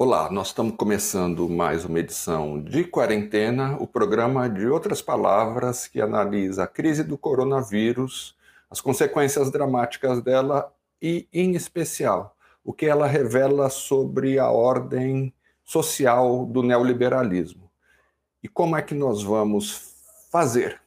[0.00, 6.00] Olá, nós estamos começando mais uma edição de Quarentena, o programa de outras palavras que
[6.00, 8.36] analisa a crise do coronavírus,
[8.70, 10.72] as consequências dramáticas dela
[11.02, 15.34] e, em especial, o que ela revela sobre a ordem
[15.64, 17.68] social do neoliberalismo.
[18.40, 19.96] E como é que nós vamos
[20.30, 20.80] fazer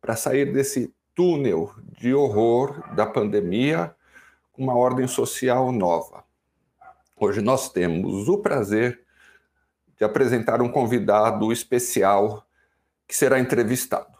[0.00, 3.94] para sair desse túnel de horror da pandemia
[4.52, 6.25] com uma ordem social nova?
[7.18, 9.00] Hoje nós temos o prazer
[9.96, 12.46] de apresentar um convidado especial
[13.08, 14.14] que será entrevistado.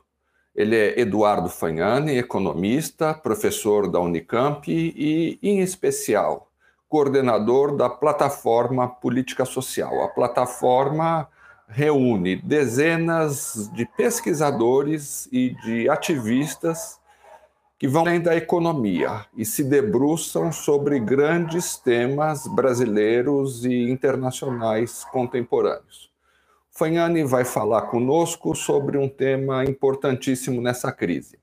[0.55, 6.51] Ele é Eduardo Fagnani, economista, professor da Unicamp e, em especial,
[6.89, 10.03] coordenador da plataforma Política Social.
[10.03, 11.29] A plataforma
[11.69, 16.99] reúne dezenas de pesquisadores e de ativistas
[17.79, 26.11] que vão além da economia e se debruçam sobre grandes temas brasileiros e internacionais contemporâneos.
[26.71, 31.39] Fagnani vai falar conosco sobre um tema importantíssimo nessa crise: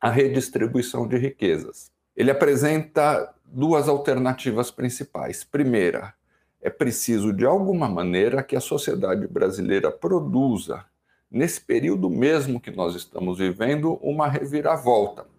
[0.00, 1.90] a redistribuição de riquezas.
[2.16, 5.44] Ele apresenta duas alternativas principais.
[5.44, 6.14] Primeira,
[6.62, 10.84] é preciso, de alguma maneira, que a sociedade brasileira produza,
[11.30, 15.29] nesse período mesmo que nós estamos vivendo, uma reviravolta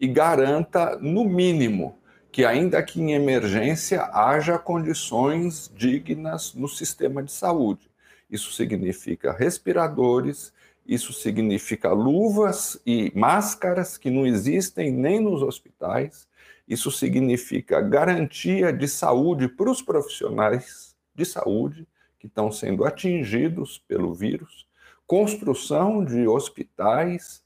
[0.00, 1.98] e garanta, no mínimo,
[2.32, 7.90] que, ainda que em emergência, haja condições dignas no sistema de saúde.
[8.30, 10.52] Isso significa respiradores,
[10.86, 16.26] isso significa luvas e máscaras que não existem nem nos hospitais,
[16.66, 21.86] isso significa garantia de saúde para os profissionais de saúde
[22.18, 24.66] que estão sendo atingidos pelo vírus,
[25.06, 27.42] construção de hospitais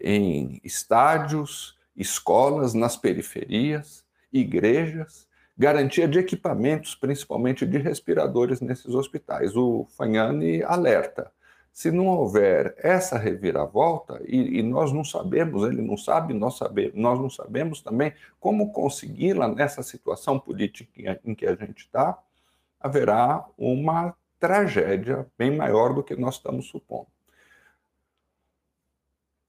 [0.00, 9.56] em estádios, escolas nas periferias, igrejas, garantia de equipamentos, principalmente de respiradores nesses hospitais.
[9.56, 11.32] O Fagnani alerta.
[11.72, 16.94] Se não houver essa reviravolta, e, e nós não sabemos, ele não sabe, nós, sabemos,
[16.94, 22.18] nós não sabemos também como consegui-la nessa situação política em que a gente está,
[22.80, 27.08] haverá uma tragédia bem maior do que nós estamos supondo.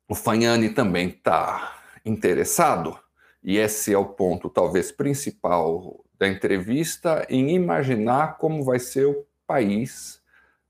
[0.10, 1.77] O Fagnani também está
[2.08, 2.98] interessado,
[3.44, 9.26] e esse é o ponto talvez principal da entrevista, em imaginar como vai ser o
[9.46, 10.22] país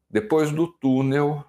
[0.09, 1.43] depois do túnel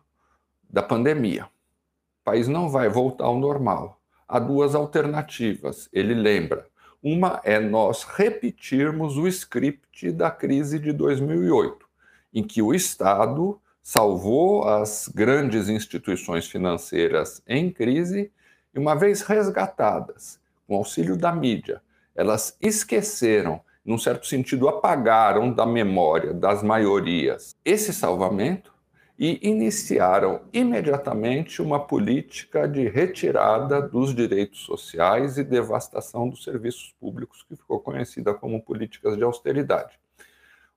[0.68, 1.44] da pandemia.
[1.44, 4.00] O país não vai voltar ao normal.
[4.26, 6.66] Há duas alternativas, ele lembra.
[7.02, 11.86] Uma é nós repetirmos o script da crise de 2008,
[12.34, 18.30] em que o Estado salvou as grandes instituições financeiras em crise
[18.74, 21.80] e uma vez resgatadas, com auxílio da mídia,
[22.14, 28.72] elas esqueceram, num certo sentido, apagaram da memória das maiorias esse salvamento
[29.18, 37.42] e iniciaram imediatamente uma política de retirada dos direitos sociais e devastação dos serviços públicos,
[37.42, 39.98] que ficou conhecida como políticas de austeridade.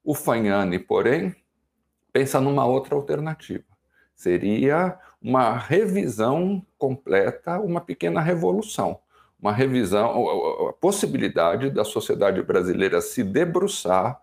[0.04, 1.36] O Fagnani, porém,
[2.12, 3.64] pensa numa outra alternativa.
[4.16, 9.00] Seria uma revisão completa, uma pequena revolução,
[9.40, 14.20] uma revisão, a possibilidade da sociedade brasileira se debruçar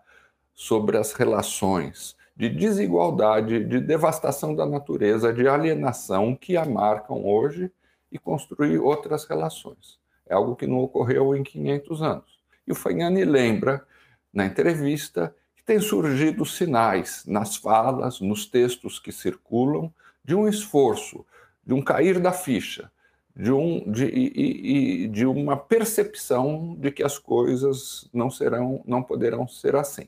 [0.53, 7.71] sobre as relações de desigualdade, de devastação da natureza, de alienação que a marcam hoje
[8.11, 9.99] e construir outras relações.
[10.25, 12.39] É algo que não ocorreu em 500 anos.
[12.65, 13.85] E o Fagnani lembra,
[14.33, 19.93] na entrevista, que tem surgido sinais nas falas, nos textos que circulam,
[20.23, 21.25] de um esforço,
[21.65, 22.91] de um cair da ficha,
[23.35, 29.75] de, um, de, de uma percepção de que as coisas não serão, não poderão ser
[29.75, 30.07] assim.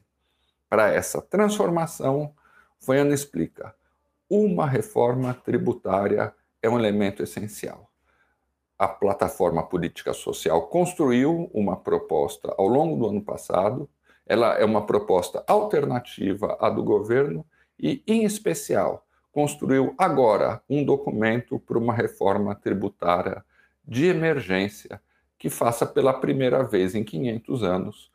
[0.70, 2.34] Para essa transformação,
[2.80, 3.76] Foiana explica:
[4.30, 7.90] uma reforma tributária é um elemento essencial.
[8.78, 13.90] A plataforma política social construiu uma proposta ao longo do ano passado.
[14.26, 17.46] Ela é uma proposta alternativa à do governo
[17.80, 23.44] e, em especial, construiu agora um documento para uma reforma tributária
[23.86, 25.02] de emergência
[25.38, 28.12] que faça pela primeira vez em 500 anos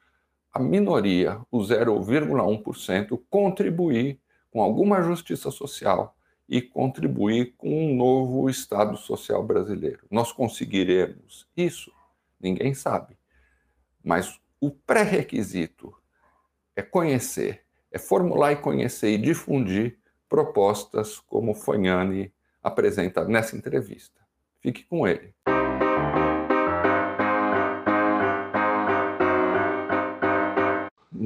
[0.52, 4.18] a minoria, o 0,1%, contribuir
[4.50, 6.16] com alguma justiça social
[6.48, 10.06] e contribuir com um novo Estado social brasileiro.
[10.10, 11.92] Nós conseguiremos isso?
[12.40, 13.18] Ninguém sabe.
[14.02, 15.92] Mas o pré-requisito
[16.74, 19.98] é conhecer, é formular e conhecer e difundir
[20.28, 22.32] propostas como Fognani
[22.62, 24.20] apresenta nessa entrevista.
[24.61, 25.34] Fique com ele.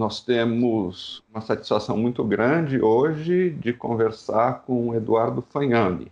[0.00, 6.10] nós temos uma satisfação muito grande hoje de conversar com Eduardo Fagnani,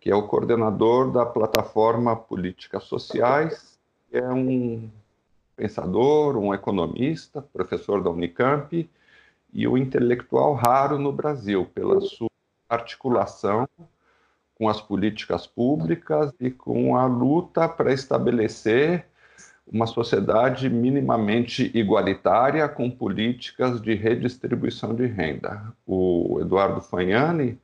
[0.00, 3.78] que é o coordenador da plataforma Políticas Sociais,
[4.10, 4.88] é um
[5.54, 8.88] pensador, um economista, professor da Unicamp
[9.52, 12.30] e um intelectual raro no Brasil, pela sua
[12.68, 13.68] articulação
[14.54, 19.06] com as políticas públicas e com a luta para estabelecer
[19.66, 25.72] uma sociedade minimamente igualitária com políticas de redistribuição de renda.
[25.86, 27.58] O Eduardo Fagnani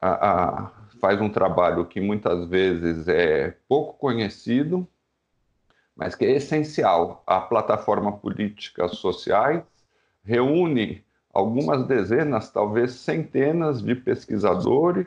[0.00, 0.70] a, a,
[1.00, 4.86] faz um trabalho que muitas vezes é pouco conhecido,
[5.96, 7.22] mas que é essencial.
[7.26, 9.62] A plataforma Políticas Sociais
[10.24, 15.06] reúne algumas dezenas, talvez centenas de pesquisadores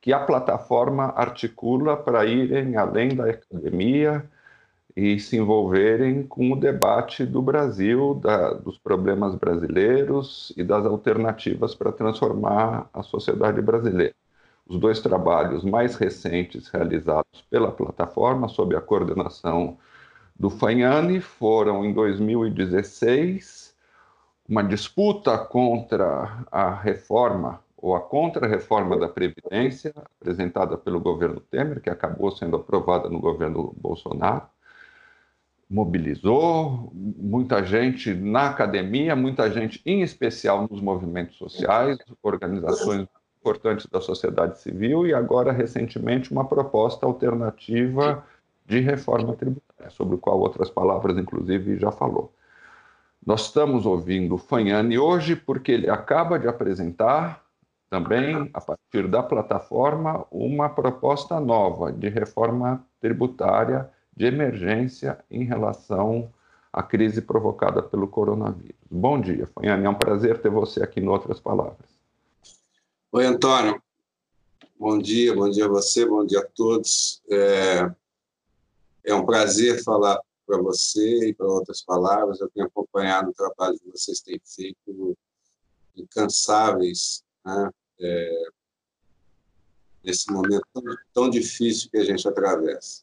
[0.00, 4.24] que a plataforma articula para irem além da academia
[4.94, 11.74] e se envolverem com o debate do Brasil, da, dos problemas brasileiros e das alternativas
[11.74, 14.14] para transformar a sociedade brasileira.
[14.66, 19.78] Os dois trabalhos mais recentes realizados pela plataforma, sob a coordenação
[20.38, 23.67] do Fagnani, foram em 2016
[24.48, 31.90] uma disputa contra a reforma ou a contra-reforma da Previdência, apresentada pelo governo Temer, que
[31.90, 34.46] acabou sendo aprovada no governo Bolsonaro,
[35.70, 43.06] mobilizou muita gente na academia, muita gente, em especial nos movimentos sociais, organizações
[43.38, 48.24] importantes da sociedade civil, e agora, recentemente, uma proposta alternativa
[48.66, 52.32] de reforma tributária, sobre o qual outras palavras, inclusive, já falou.
[53.28, 57.44] Nós estamos ouvindo o Fanhani hoje porque ele acaba de apresentar
[57.90, 66.32] também, a partir da plataforma, uma proposta nova de reforma tributária de emergência em relação
[66.72, 68.80] à crise provocada pelo coronavírus.
[68.90, 69.84] Bom dia, Fanhane.
[69.84, 71.90] É um prazer ter você aqui no Outras Palavras.
[73.12, 73.78] Oi, Antônio.
[74.80, 77.20] Bom dia, bom dia a você, bom dia a todos.
[77.30, 77.90] É,
[79.04, 80.18] é um prazer falar
[80.48, 82.40] para você e para outras palavras.
[82.40, 85.16] Eu tenho acompanhado o trabalho que vocês têm feito,
[85.94, 87.70] incansáveis né?
[88.00, 88.42] é,
[90.02, 93.02] nesse momento tão, tão difícil que a gente atravessa.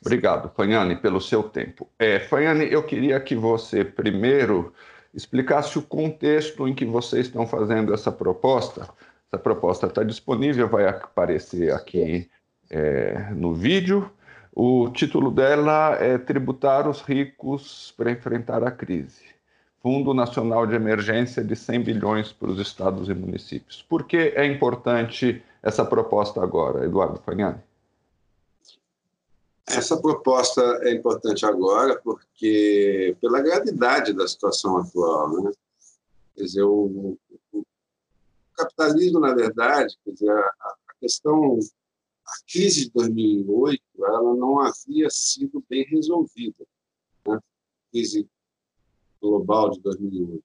[0.00, 1.90] Obrigado, Fanhane, pelo seu tempo.
[1.98, 4.72] É, Fanhane, eu queria que você primeiro
[5.12, 8.88] explicasse o contexto em que vocês estão fazendo essa proposta.
[9.30, 12.30] Essa proposta está disponível, vai aparecer aqui
[12.70, 14.10] é, no vídeo.
[14.60, 19.22] O título dela é Tributar os Ricos para Enfrentar a Crise.
[19.80, 23.86] Fundo Nacional de Emergência de 100 bilhões para os estados e municípios.
[23.88, 27.60] Por que é importante essa proposta agora, Eduardo Fagnani?
[29.64, 35.52] Essa proposta é importante agora porque, pela gravidade da situação atual, né?
[36.34, 37.16] Quer dizer, o,
[37.52, 37.64] o
[38.56, 41.60] capitalismo, na verdade, quer dizer, a, a questão,
[42.28, 46.66] a crise de 2008, ela não havia sido bem resolvida.
[47.26, 47.36] Né?
[47.36, 48.28] A crise
[49.20, 50.44] global de 2008.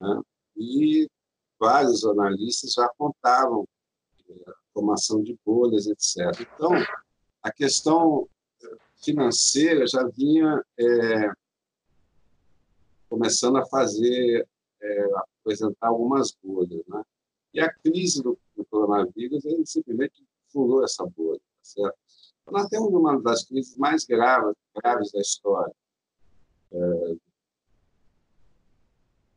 [0.00, 0.22] Né?
[0.56, 1.08] E
[1.58, 3.66] vários analistas já apontavam
[4.28, 6.48] é, a formação de bolhas, etc.
[6.54, 6.72] Então,
[7.42, 8.28] a questão
[8.96, 11.32] financeira já vinha é,
[13.08, 14.48] começando a fazer,
[14.80, 15.08] é,
[15.40, 16.82] apresentar algumas bolhas.
[16.88, 17.02] Né?
[17.54, 21.38] E a crise do, do coronavírus simplesmente furou essa bolha.
[21.38, 21.98] Tá certo?
[22.42, 25.74] Então, nós temos uma das crises mais graves, graves da história,
[26.72, 27.16] é,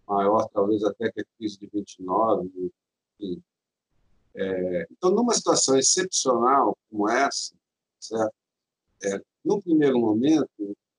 [0.08, 2.72] maior talvez até que a crise de 29.
[3.20, 3.44] Enfim.
[4.36, 7.56] É, então, numa situação excepcional como essa,
[8.00, 8.34] certo?
[9.04, 10.50] É, no primeiro momento,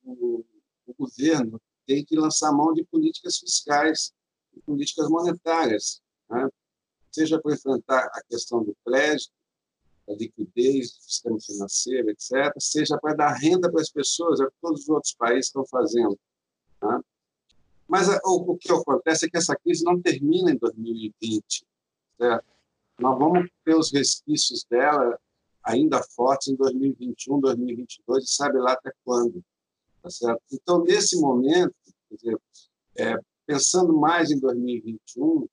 [0.05, 0.45] o,
[0.87, 4.13] o, governo tem que lançar mão de políticas fiscais
[4.55, 6.49] e políticas monetárias, né?
[7.11, 9.33] seja para enfrentar a questão do crédito,
[10.09, 14.51] a liquidez do sistema financeiro, etc., seja para dar renda para as pessoas, é o
[14.51, 16.19] que todos os outros países estão fazendo.
[16.83, 17.01] Né?
[17.89, 21.67] Mas o, o que acontece é que essa crise não termina em 2020.
[22.19, 22.45] Certo?
[22.99, 25.19] Nós vamos ter os resquícios dela
[25.63, 29.45] ainda fortes em 2021, 2022, e sabe lá até quando.
[30.03, 30.43] Tá certo?
[30.53, 31.75] Então, nesse momento,
[32.11, 32.39] dizer,
[32.97, 35.49] é, pensando mais em 2021,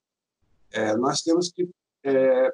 [0.72, 1.68] é, nós temos que
[2.04, 2.54] é,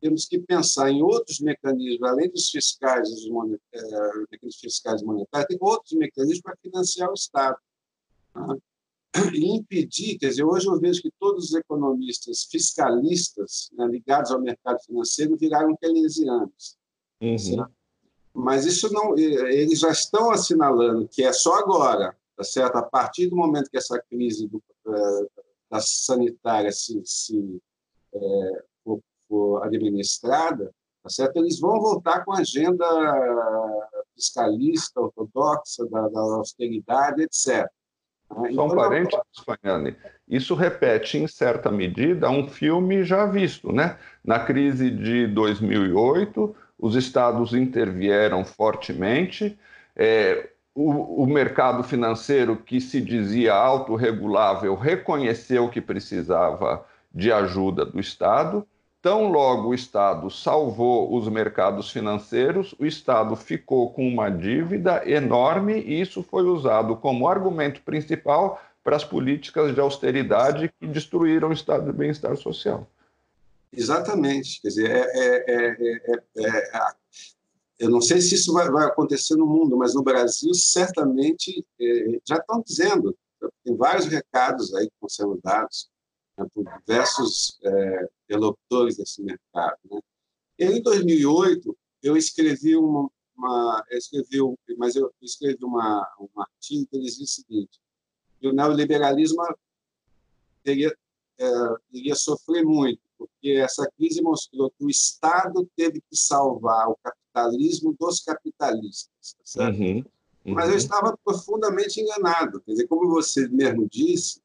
[0.00, 5.58] temos que pensar em outros mecanismos, além dos fiscais, dos monetários, é, fiscais monetários, tem
[5.60, 7.58] outros mecanismos para financiar o Estado
[9.34, 14.40] e impedir, quer dizer, hoje eu vejo que todos os economistas fiscalistas né, ligados ao
[14.40, 16.76] mercado financeiro viraram keynesianos.
[17.20, 17.66] Uhum.
[18.34, 22.76] Mas isso não, eles já estão assinalando que é só agora, tá certo?
[22.76, 25.26] A partir do momento que essa crise do, é,
[25.70, 27.60] da sanitária se, se
[28.14, 28.64] é,
[29.28, 31.36] for, administrada, tá certo?
[31.36, 32.86] Eles vão voltar com a agenda
[34.14, 37.68] fiscalista, ortodoxa, da, da austeridade, etc.
[38.36, 38.52] Né?
[38.52, 39.96] Só um então, parênteses, Fagnani.
[40.28, 43.72] Isso repete, em certa medida, um filme já visto.
[43.72, 43.96] Né?
[44.24, 49.58] Na crise de 2008, os estados intervieram fortemente,
[49.96, 57.98] é, o, o, mercado financeiro, que se dizia autorregulável, reconheceu que precisava de ajuda do
[57.98, 58.64] Estado.
[59.00, 65.80] Tão logo o Estado salvou os mercados financeiros, o Estado ficou com uma dívida enorme
[65.80, 71.52] e isso foi usado como argumento principal para as políticas de austeridade que destruíram o
[71.52, 72.88] estado de bem-estar social.
[73.72, 74.60] Exatamente.
[74.62, 76.92] Quer dizer, é, é, é,
[77.78, 81.64] eu não sei se isso vai, vai, acontecer no mundo, mas no Brasil, certamente,
[82.26, 83.16] já estão dizendo,
[83.64, 85.97] tem vários recados aí que estão sendo dados né,
[86.46, 87.58] por diversos
[88.24, 89.78] interlocutores desse mercado.
[89.90, 90.00] Né?
[90.58, 94.38] Em 2008, eu escrevi uma, uma eu escrevi,
[94.76, 97.80] mas eu escrevi uma, um artigo que dizia o seguinte:
[98.40, 99.42] que o neoliberalismo
[100.62, 100.94] teria,
[101.38, 101.46] é,
[101.92, 107.94] iria sofrer muito, porque essa crise mostrou que o Estado teve que salvar o capitalismo
[107.98, 109.36] dos capitalistas.
[109.54, 110.04] Tá uhum,
[110.44, 110.54] uhum.
[110.54, 112.60] Mas eu estava profundamente enganado.
[112.60, 114.42] Quer dizer, como você mesmo disse,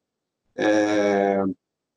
[0.56, 1.42] é,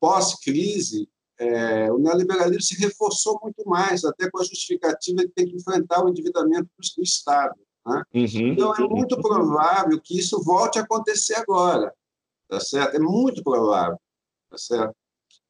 [0.00, 5.56] pós-crise, é, o neoliberalismo se reforçou muito mais, até com a justificativa de ter que
[5.56, 7.54] enfrentar o endividamento do Estado.
[7.86, 8.02] Né?
[8.14, 8.52] Uhum.
[8.52, 11.94] Então, é muito provável que isso volte a acontecer agora.
[12.48, 12.96] Tá certo?
[12.96, 14.00] É muito provável.
[14.50, 14.94] Tá certo?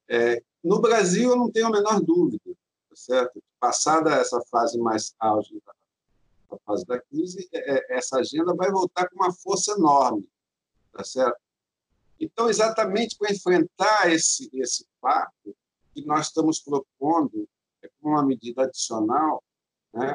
[0.08, 2.42] É, no Brasil, eu não tenho a menor dúvida.
[2.44, 3.42] Tá certo?
[3.58, 5.60] Passada essa fase mais auge
[6.50, 10.26] da fase da crise, é, é, essa agenda vai voltar com uma força enorme.
[10.92, 11.38] Tá certo?
[12.20, 15.56] Então, exatamente para enfrentar esse, esse fato,
[15.94, 17.48] que nós estamos propondo,
[17.82, 19.42] é, como uma medida adicional,
[19.92, 20.14] né,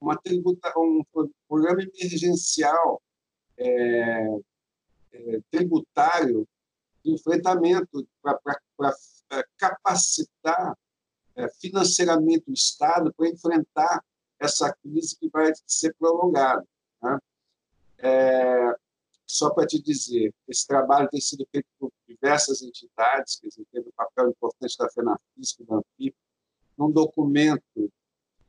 [0.00, 1.02] uma tributa, um
[1.48, 3.02] programa emergencial
[3.56, 4.26] é,
[5.12, 6.46] é, tributário
[7.04, 8.38] de enfrentamento para
[9.56, 10.76] capacitar
[11.34, 14.04] é, financeiramente o Estado para enfrentar
[14.38, 16.64] essa crise que vai ser prolongada.
[17.02, 17.18] Né?
[17.98, 18.76] É,
[19.28, 23.92] só para te dizer, esse trabalho tem sido feito por diversas entidades, que teve um
[23.94, 26.16] papel importante da FENAFISC, da ANFIP,
[26.76, 27.92] num documento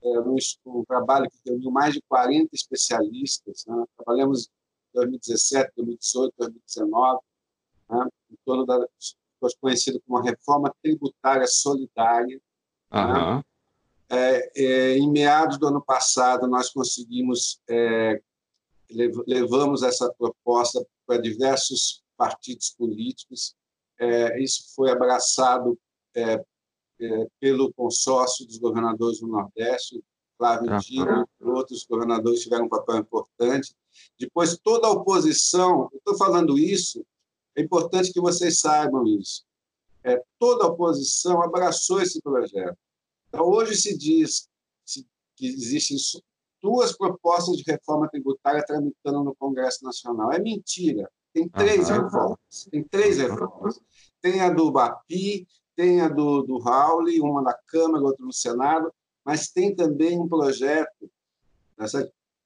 [0.02, 3.66] é, um, trabalho que reuniu mais de 40 especialistas.
[3.68, 3.84] Né?
[3.98, 4.50] Trabalhamos em
[4.94, 7.20] 2017, 2018, 2019,
[7.90, 8.08] né?
[8.32, 8.88] em torno da
[9.60, 12.40] conhecida como a reforma tributária solidária.
[12.92, 13.36] Uhum.
[13.38, 13.44] Né?
[14.12, 18.22] É, é, em meados do ano passado, nós conseguimos, é,
[18.90, 23.56] levamos essa proposta para diversos partidos políticos.
[24.00, 25.78] É, isso foi abraçado
[26.16, 26.44] é,
[27.02, 30.04] é, pelo consórcio dos governadores do Nordeste,
[30.38, 30.80] Flávio uhum.
[30.80, 33.76] Dino e outros governadores tiveram um papel importante.
[34.18, 37.06] Depois, toda a oposição, estou falando isso,
[37.56, 39.44] é importante que vocês saibam isso.
[40.02, 42.78] É, toda a oposição abraçou esse projeto.
[43.28, 44.48] Então, hoje se diz
[45.36, 45.98] que existem
[46.62, 50.32] duas propostas de reforma tributária tramitando no Congresso Nacional.
[50.32, 51.10] É mentira.
[51.34, 52.04] Tem três uhum.
[52.04, 52.68] reformas.
[52.72, 53.80] Tem três reformas.
[54.22, 58.92] Tem a do BAPI, tem a do, do Raul, uma na Câmara, outra no Senado,
[59.24, 61.10] mas tem também um projeto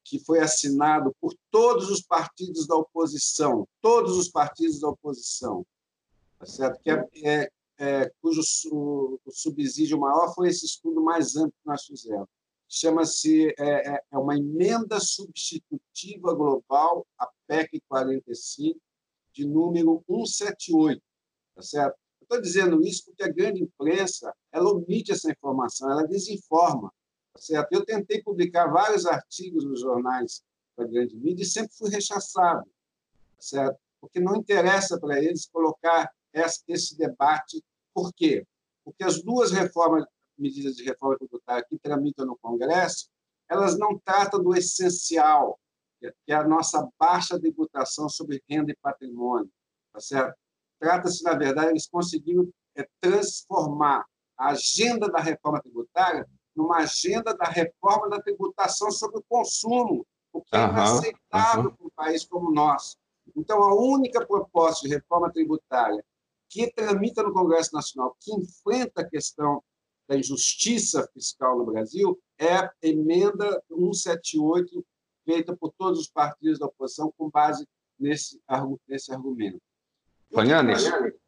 [0.04, 5.66] que foi assinado por todos os partidos da oposição, todos os partidos da oposição,
[6.38, 6.80] tá certo?
[6.82, 8.42] Que é, é, é, cujo
[8.72, 12.28] o, o, subsídio maior foi esse estudo mais amplo que nós fizemos.
[12.76, 18.80] Chama-se é, é, é uma emenda substitutiva global, a PEC 45,
[19.34, 21.02] de número 178,
[21.56, 21.98] tá certo?
[22.22, 26.92] Estou dizendo isso porque a grande imprensa ela omite essa informação, ela desinforma.
[27.34, 27.74] Tá certo?
[27.74, 30.42] Eu tentei publicar vários artigos nos jornais
[30.78, 33.78] da grande mídia e sempre fui rechaçado, tá certo?
[34.04, 36.12] porque não interessa para eles colocar
[36.68, 37.64] esse debate.
[37.94, 38.46] Por quê?
[38.84, 40.04] Porque as duas reformas,
[40.38, 43.10] medidas de reforma tributária que tramitam no Congresso,
[43.50, 45.60] elas não tratam do essencial,
[46.00, 49.50] que é a nossa baixa tributação sobre renda e patrimônio,
[49.94, 50.36] tá certo?
[50.80, 54.06] Trata-se, na verdade, eles conseguiram é, transformar
[54.38, 60.42] a agenda da reforma tributária numa agenda da reforma da tributação sobre o consumo, o
[60.42, 61.76] que é inaceitável uhum.
[61.76, 62.98] para um país como o nosso.
[63.36, 66.04] Então, a única proposta de reforma tributária
[66.50, 69.64] que tramita no Congresso Nacional, que enfrenta a questão
[70.08, 74.86] da injustiça fiscal no Brasil, é a emenda 178,
[75.26, 77.66] feita por todos os partidos da oposição, com base
[78.00, 78.42] nesse,
[78.88, 79.62] nesse argumento.
[80.34, 80.74] Fanhane,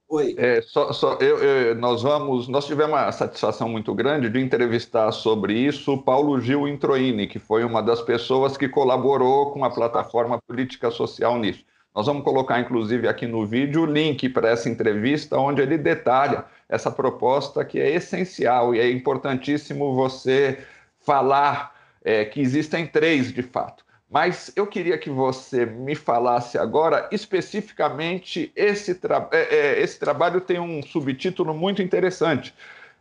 [0.08, 0.36] Oi.
[0.38, 5.12] É, só, só, eu, eu, nós vamos, nós tivemos uma satisfação muito grande de entrevistar
[5.12, 10.40] sobre isso Paulo Gil Introini, que foi uma das pessoas que colaborou com a plataforma
[10.48, 11.66] Política Social nisso.
[11.94, 16.46] Nós vamos colocar, inclusive, aqui no vídeo o link para essa entrevista, onde ele detalha
[16.68, 20.60] essa proposta que é essencial e é importantíssimo você
[21.00, 23.86] falar é, que existem três, de fato.
[24.10, 30.40] Mas eu queria que você me falasse agora especificamente esse, tra é, é, esse trabalho
[30.40, 32.54] tem um subtítulo muito interessante.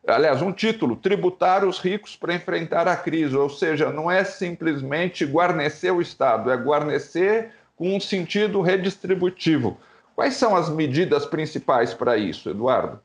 [0.06, 3.37] Aliás, um título: Tributar os ricos para enfrentar a crise.
[3.37, 9.78] Ou seja, não é simplesmente guarnecer o Estado, é guarnecer com um sentido redistributivo.
[10.14, 13.00] Quais são as medidas principais para isso, Eduardo?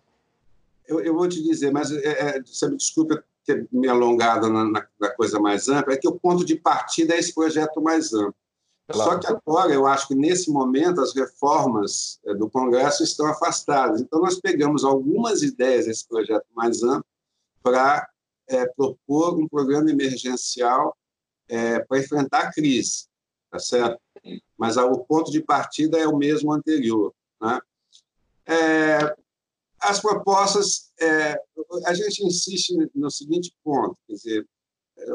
[0.89, 3.15] Eu, eu vou te dizer, mas é, é, você me desculpe
[3.45, 7.13] ter me alongado na, na, na, coisa mais ampla, é que o ponto de partida
[7.13, 8.35] é esse projeto mais amplo.
[8.87, 9.11] Claro.
[9.11, 14.01] Só que agora, eu acho que nesse momento as reformas é, do Congresso estão afastadas.
[14.01, 17.05] Então, nós pegamos algumas ideias desse projeto mais amplo
[17.61, 18.09] para
[18.47, 20.97] é, propor um programa emergencial
[21.47, 23.05] é, para enfrentar a crise,
[23.51, 23.99] tá certo?
[24.57, 27.13] Mas o ponto de partida é o mesmo anterior.
[27.39, 27.59] Né?
[28.47, 29.15] É,
[29.81, 31.35] as propostas, é,
[31.85, 34.47] a gente insiste no seguinte ponto, quer dizer,
[34.97, 35.05] é,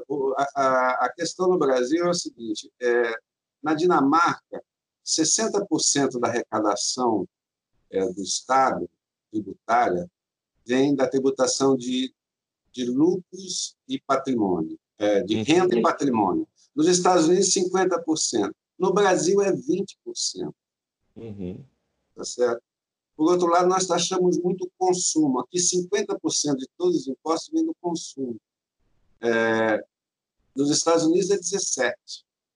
[0.56, 3.14] a, a questão no Brasil é o seguinte, é,
[3.62, 4.62] na Dinamarca,
[5.04, 7.28] 60% da arrecadação
[7.90, 8.88] é, do Estado
[9.30, 10.11] tributária
[10.66, 12.14] vem da tributação de,
[12.73, 16.49] de lucros e patrimônio, é, de renda e patrimônio.
[16.75, 18.50] Nos Estados Unidos, 50%.
[18.78, 20.52] No Brasil, é 20%.
[21.16, 21.64] Uhum.
[22.14, 22.62] Tá certo?
[23.16, 25.40] Por outro lado, nós taxamos muito o consumo.
[25.40, 28.37] Aqui, 50% de todos os impostos vêm do consumo.
[29.21, 29.85] É,
[30.54, 31.94] nos Estados Unidos, é 17%.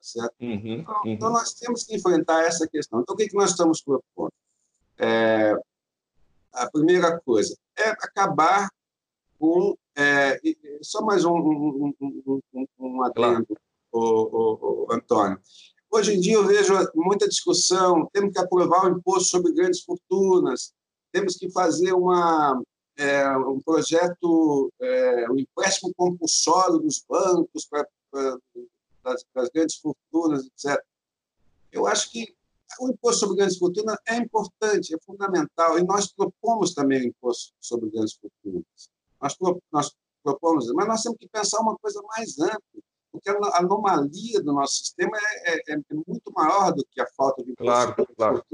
[0.00, 0.34] Certo?
[0.40, 1.10] Uhum, então, uhum.
[1.12, 3.00] então, nós temos que enfrentar essa questão.
[3.00, 4.32] Então, o que, que nós estamos propondo?
[4.96, 5.54] É,
[6.52, 8.68] a primeira coisa é acabar
[9.38, 9.76] com.
[9.96, 10.40] É,
[10.80, 13.46] só mais um, um, um, um, adendo, claro.
[13.92, 15.40] o, o, o Antônio.
[15.90, 20.74] Hoje em dia eu vejo muita discussão, temos que aprovar o imposto sobre grandes fortunas,
[21.10, 22.62] temos que fazer uma,
[22.96, 27.88] é, um projeto, é, um empréstimo compulsório dos bancos para,
[29.36, 30.78] as grandes fortunas, etc.
[31.72, 32.36] Eu acho que
[32.80, 37.54] o imposto sobre grandes fortunas é importante, é fundamental, e nós propomos também o imposto
[37.60, 38.90] sobre grandes fortunas.
[39.20, 39.36] Nós,
[39.72, 44.52] nós propomos, mas nós temos que pensar uma coisa mais ampla porque a anomalia do
[44.52, 47.94] nosso sistema é, é, é muito maior do que a falta de imposto.
[47.94, 48.44] Claro, claro.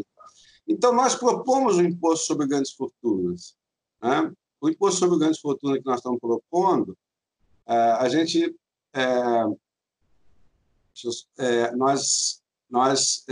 [0.66, 3.56] Então, nós propomos o imposto sobre grandes fortunas.
[4.02, 4.32] Né?
[4.60, 6.96] O imposto sobre grandes fortunas que nós estamos propondo,
[7.66, 8.54] é, a gente.
[8.92, 9.44] É,
[11.38, 12.42] é, nós.
[12.70, 13.24] nós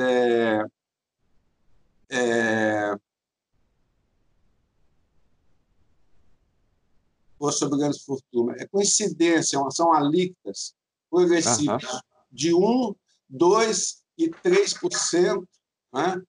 [7.34, 8.60] imposto sobre grandes fortunas.
[8.60, 10.74] É coincidência, são alíquotas
[11.12, 12.00] progressivos uhum.
[12.32, 12.94] de 1,
[13.28, 15.44] 2 e 3%
[15.92, 16.22] né,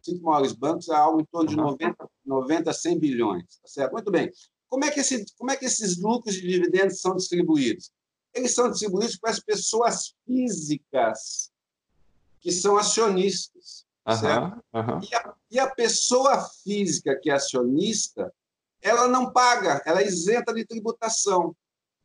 [0.00, 3.44] cinco maiores bancos, é algo em torno de 90, 90 a 100 bilhões.
[3.60, 3.92] Tá certo?
[3.92, 4.30] Muito bem.
[4.68, 7.92] Como é, que esse, como é que esses lucros de dividendos são distribuídos?
[8.34, 11.52] eles são distribuídos para as pessoas físicas
[12.40, 13.86] que são acionistas.
[14.06, 15.00] Uhum, uhum.
[15.00, 18.32] E, a, e, a, pessoa física que é acionista,
[18.80, 21.54] ela não paga, ela é isenta de tributação.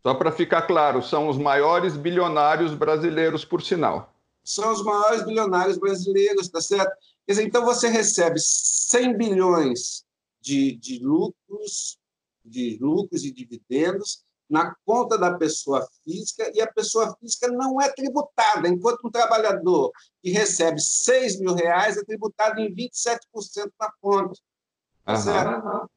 [0.04, 4.14] Só para ficar claro, são os maiores bilionários brasileiros, por sinal.
[4.44, 6.96] São os maiores bilionários brasileiros, tá certo?
[7.26, 10.06] Quer dizer, então você recebe 100 bilhões
[10.40, 11.98] de, de lucros,
[12.46, 17.90] de lucros e dividendos na conta da pessoa física e a pessoa física não é
[17.90, 23.20] tributada, enquanto um trabalhador que recebe 6 mil reais é tributado em 27%
[23.80, 24.40] na conta.
[25.18, 25.90] Certo?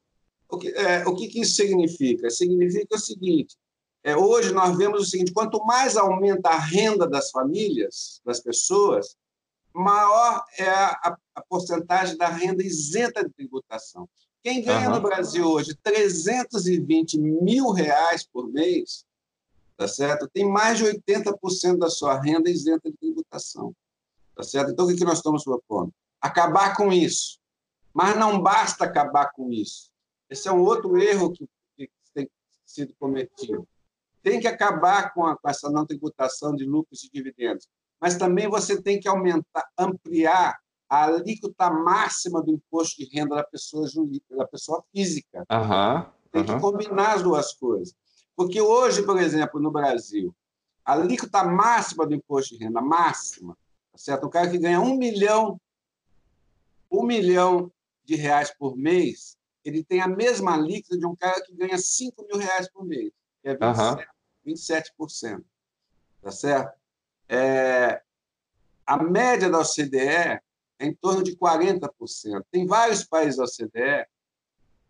[0.49, 2.29] O, que, é, o que, que isso significa?
[2.29, 3.55] Significa o seguinte,
[4.03, 9.15] é, hoje nós vemos o seguinte, quanto mais aumenta a renda das famílias, das pessoas,
[9.73, 14.09] maior é a, a porcentagem da renda isenta de tributação.
[14.43, 14.95] Quem ganha uhum.
[14.95, 19.05] no Brasil hoje 320 mil reais por mês,
[19.77, 20.27] tá certo?
[20.27, 23.75] Tem mais de 80% da sua renda isenta de tributação,
[24.35, 24.71] tá certo?
[24.71, 25.93] Então, o que nós estamos propondo?
[26.19, 27.39] Acabar com isso.
[27.93, 29.91] Mas não basta acabar com isso.
[30.29, 32.29] Esse é um outro erro que, que tem
[32.65, 33.67] sido cometido.
[34.23, 37.67] Tem que acabar com, a, com essa não tributação de lucros e dividendos.
[37.99, 40.57] Mas também você tem que aumentar, ampliar
[40.91, 43.87] a alíquota máxima do imposto de renda da pessoa,
[44.31, 45.45] da pessoa física.
[45.49, 47.95] Uhum, Tem que combinar as duas coisas.
[48.35, 50.35] Porque hoje, por exemplo, no Brasil,
[50.83, 53.57] a alíquota máxima do imposto de renda, máxima,
[53.89, 54.25] tá certo?
[54.25, 55.57] o cara que ganha um milhão,
[56.91, 57.71] um milhão
[58.03, 62.27] de reais por mês, ele tem a mesma alíquota de um cara que ganha 5
[62.27, 63.95] mil reais por mês, que é 27%.
[63.95, 64.03] Uhum.
[64.45, 65.43] 27%
[66.21, 66.77] tá certo?
[67.29, 68.01] É,
[68.85, 70.41] a média da OCDE
[70.81, 72.43] é em torno de 40%.
[72.51, 74.07] Tem vários países da OCDE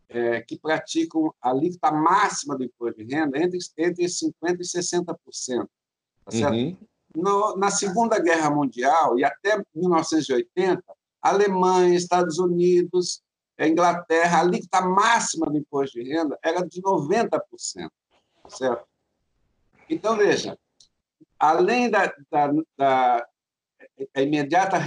[0.08, 5.68] é, que praticam a alíquota máxima do imposto de renda entre, entre 50% e 60%.
[6.24, 6.54] Tá certo?
[6.54, 6.78] Uhum.
[7.14, 10.82] No, na Segunda Guerra Mundial e até 1980,
[11.22, 13.22] Alemanha, Estados Unidos,
[13.60, 17.40] Inglaterra, a alíquota máxima do imposto de renda era de 90%.
[18.44, 18.88] Tá certo?
[19.90, 20.58] Então, veja,
[21.38, 23.28] além da, da, da
[24.16, 24.78] imediata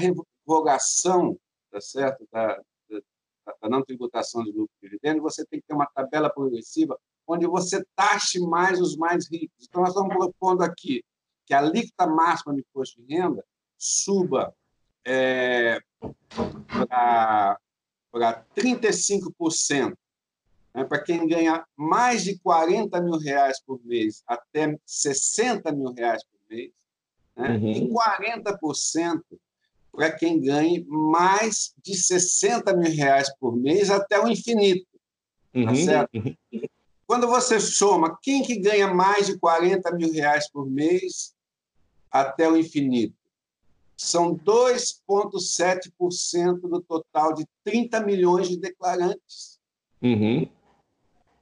[0.47, 1.39] revogação
[1.75, 2.27] tá certo?
[2.31, 2.57] Da,
[2.89, 6.97] da, da não tributação de lucro e dividendo, você tem que ter uma tabela progressiva
[7.27, 9.67] onde você taxe mais os mais ricos.
[9.67, 11.03] Então, nós estamos propondo aqui
[11.47, 13.45] que a alíquota máxima de imposto de renda
[13.77, 14.55] suba
[15.05, 15.81] é,
[16.79, 17.59] para
[18.57, 19.97] 35%.
[20.75, 26.25] Né, para quem ganha mais de 40 mil reais por mês até 60 mil reais
[26.25, 26.73] por mês,
[27.37, 27.71] né, uhum.
[27.71, 29.23] e 40%
[29.95, 34.87] para quem ganhe mais de 60 mil reais por mês até o infinito.
[35.53, 35.77] Tá uhum.
[35.77, 36.15] certo?
[36.15, 36.35] Uhum.
[37.07, 41.33] Quando você soma quem que ganha mais de 40 mil reais por mês
[42.11, 43.15] até o infinito,
[43.97, 49.61] são 2,7% do total de 30 milhões de declarantes.
[50.03, 50.49] Uhum.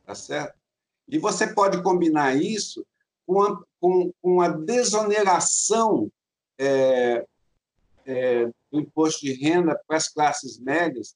[0.05, 0.61] Tá certo?
[1.09, 2.85] E você pode combinar isso
[3.27, 6.13] com a, com, com a desoneração
[6.59, 7.27] é,
[8.07, 11.15] é, do imposto de renda para as classes médias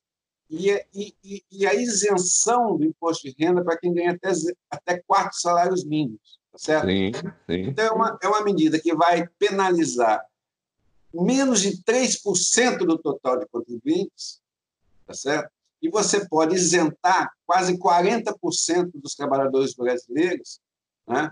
[0.49, 4.31] e, e, e, a isenção do imposto de renda para quem ganha até,
[4.71, 6.39] até quatro salários mínimos.
[6.53, 6.87] Tá certo?
[6.87, 7.13] Sim,
[7.47, 7.69] sim.
[7.69, 10.25] Então, é uma, é uma medida que vai penalizar
[11.13, 14.41] menos de 3% do total de contribuintes,
[15.07, 15.51] tá certo?
[15.81, 20.61] e você pode isentar quase 40% dos trabalhadores brasileiros
[21.07, 21.31] né,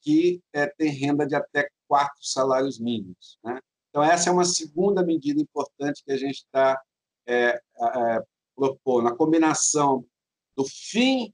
[0.00, 3.38] que é, têm renda de até quatro salários mínimos.
[3.42, 3.58] Né?
[3.96, 6.78] Então, essa é uma segunda medida importante que a gente está
[7.26, 8.22] é, é,
[8.54, 10.04] propondo, a combinação
[10.54, 11.32] do fim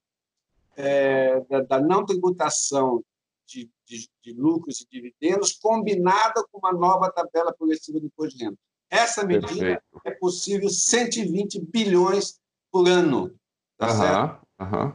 [0.76, 3.02] é, da, da, não tributação
[3.44, 8.44] de, de, de, lucros e dividendos, combinada com uma nova tabela progressiva de imposto de
[8.44, 8.56] renda.
[8.88, 9.82] Essa medida Perfeito.
[10.04, 12.38] é possível 120 bilhões
[12.70, 13.34] por ano.
[13.76, 14.46] Tá uhum, certo?
[14.60, 14.92] Uhum.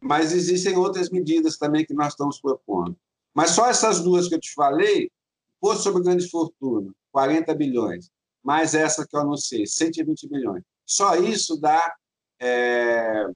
[0.00, 2.96] Mas existem outras medidas também que nós estamos propondo.
[3.34, 5.10] Mas só essas duas que eu te falei,
[5.56, 8.10] Imposto sobre Grandes Fortunas, 40 bilhões,
[8.42, 10.62] mais essa que eu anunciei, 120 bilhões.
[10.86, 11.94] Só isso dá
[12.40, 13.26] é,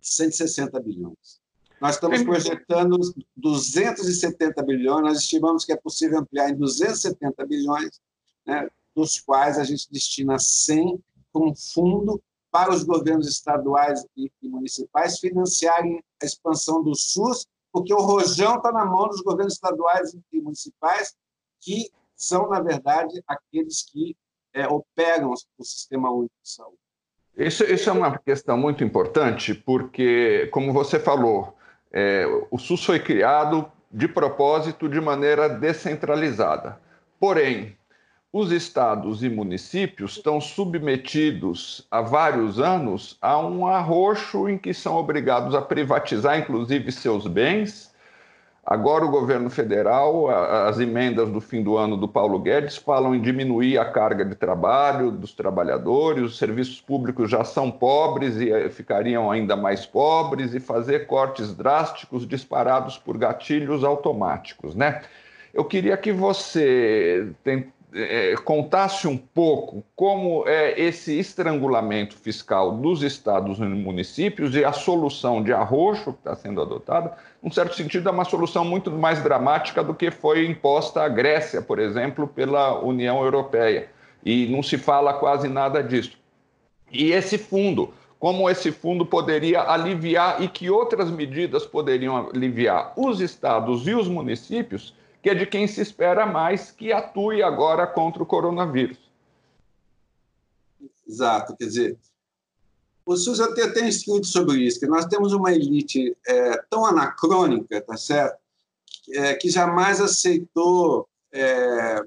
[0.00, 1.40] 160 bilhões.
[1.80, 2.96] Nós estamos projetando
[3.36, 8.00] 270 bilhões, nós estimamos que é possível ampliar em 270 bilhões,
[8.46, 14.30] né, dos quais a gente destina 100 para um fundo para os governos estaduais e
[14.42, 20.14] municipais financiarem a expansão do SUS, porque o rojão está na mão dos governos estaduais
[20.30, 21.16] e municipais
[21.58, 21.90] que
[22.22, 24.16] são, na verdade, aqueles que
[24.54, 26.76] é, operam o Sistema Único de Saúde.
[27.36, 31.56] Isso, isso é uma questão muito importante, porque, como você falou,
[31.90, 36.78] é, o SUS foi criado de propósito de maneira descentralizada.
[37.18, 37.76] Porém,
[38.32, 44.96] os estados e municípios estão submetidos há vários anos a um arroxo em que são
[44.96, 47.91] obrigados a privatizar, inclusive, seus bens.
[48.64, 53.20] Agora, o governo federal, as emendas do fim do ano do Paulo Guedes falam em
[53.20, 58.70] diminuir a carga de trabalho dos trabalhadores, os serviços públicos já são pobres e eh,
[58.70, 64.76] ficariam ainda mais pobres, e fazer cortes drásticos disparados por gatilhos automáticos.
[64.76, 65.02] Né?
[65.52, 67.32] Eu queria que você
[67.94, 74.72] é, contasse um pouco como é esse estrangulamento fiscal dos estados e municípios e a
[74.72, 79.22] solução de arroxo que está sendo adotada, num certo sentido, é uma solução muito mais
[79.22, 83.88] dramática do que foi imposta à Grécia, por exemplo, pela União Europeia.
[84.24, 86.16] E não se fala quase nada disso.
[86.90, 93.20] E esse fundo, como esse fundo poderia aliviar e que outras medidas poderiam aliviar os
[93.20, 98.22] estados e os municípios que é de quem se espera mais que atue agora contra
[98.22, 98.98] o coronavírus.
[101.06, 101.98] Exato, quer dizer,
[103.06, 107.80] o SUS até tem escrito sobre isso, que nós temos uma elite é, tão anacrônica,
[107.80, 108.38] tá certo,
[109.10, 112.02] é, que jamais aceitou é,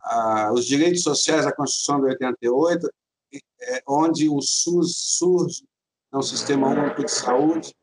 [0.00, 2.90] a, os direitos sociais da Constituição de 88,
[3.62, 5.64] é, onde o SUS surge,
[6.12, 7.74] é um sistema único de saúde,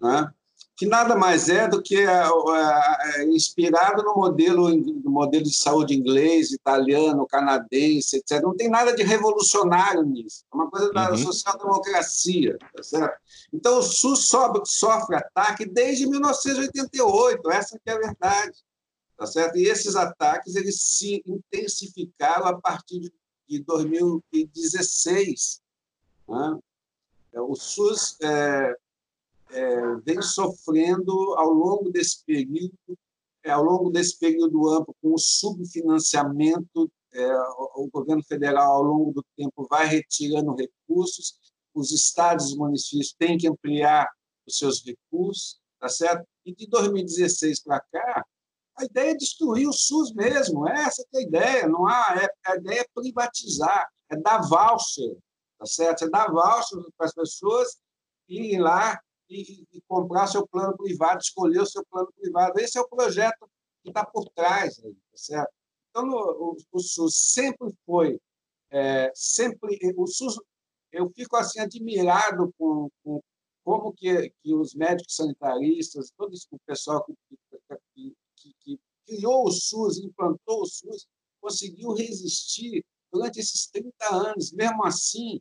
[0.00, 0.32] né?
[0.76, 5.94] Que nada mais é do que é, é, inspirado no modelo, no modelo de saúde
[5.94, 8.42] inglês, italiano, canadense, etc.
[8.42, 10.44] Não tem nada de revolucionário nisso.
[10.52, 11.16] É uma coisa da uhum.
[11.16, 13.16] social-democracia, tá certo?
[13.52, 18.58] Então, o SUS sofre, sofre ataque desde 1988, essa que é a verdade,
[19.16, 19.56] tá certo?
[19.56, 23.12] E esses ataques eles se intensificaram a partir de,
[23.48, 25.60] de 2016.
[26.28, 26.58] Né?
[27.34, 28.74] O SUS é,
[29.54, 32.98] é, vem sofrendo ao longo desse período,
[33.44, 37.36] é, ao longo desse período amplo, com o subfinanciamento, é,
[37.76, 41.38] o governo federal, ao longo do tempo, vai retirando recursos,
[41.72, 44.08] os estados e municípios têm que ampliar
[44.46, 46.26] os seus recursos, tá certo?
[46.44, 48.24] E de 2016 para cá,
[48.76, 52.56] a ideia é destruir o SUS mesmo, essa é a ideia, não há, é, a
[52.56, 55.16] ideia é privatizar, é dar voucher,
[55.58, 56.04] tá certo?
[56.04, 57.76] É dar voucher para as pessoas
[58.28, 59.00] irem lá
[59.34, 62.58] e, e, comprar seu plano privado, escolher o seu plano privado.
[62.60, 63.48] Esse é o projeto
[63.82, 65.52] que está por trás, aí, tá certo?
[65.90, 68.20] Então, no, o, o, SUS sempre foi,
[68.70, 70.38] é, sempre o SUS,
[70.92, 73.20] eu fico assim admirado com, com
[73.64, 77.14] como que, que os médicos sanitaristas, todo esse, o pessoal que,
[77.94, 81.06] que, que criou o SUS, implantou o SUS,
[81.40, 84.52] conseguiu resistir durante esses 30 anos.
[84.52, 85.40] Mesmo assim,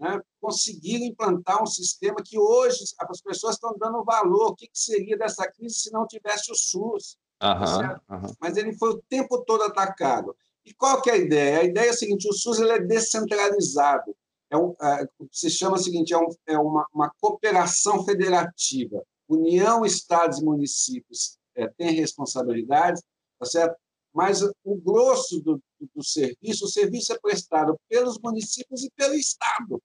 [0.00, 4.52] né, conseguiram implantar um sistema que hoje as pessoas estão dando valor.
[4.52, 7.18] O que, que seria dessa crise se não tivesse o SUS?
[7.42, 8.34] Uhum, uhum.
[8.40, 10.34] Mas ele foi o tempo todo atacado.
[10.64, 11.60] E qual que é a ideia?
[11.60, 14.16] A ideia é a seguinte: o SUS ele é descentralizado.
[14.50, 19.02] É um, é, se chama o seguinte: é, um, é uma, uma, cooperação federativa.
[19.28, 23.02] União, estados e municípios é, têm responsabilidades,
[23.38, 23.76] tá certo?
[24.12, 25.62] mas o grosso do,
[25.94, 29.80] do, serviço, o serviço é prestado pelos municípios e pelo Estado.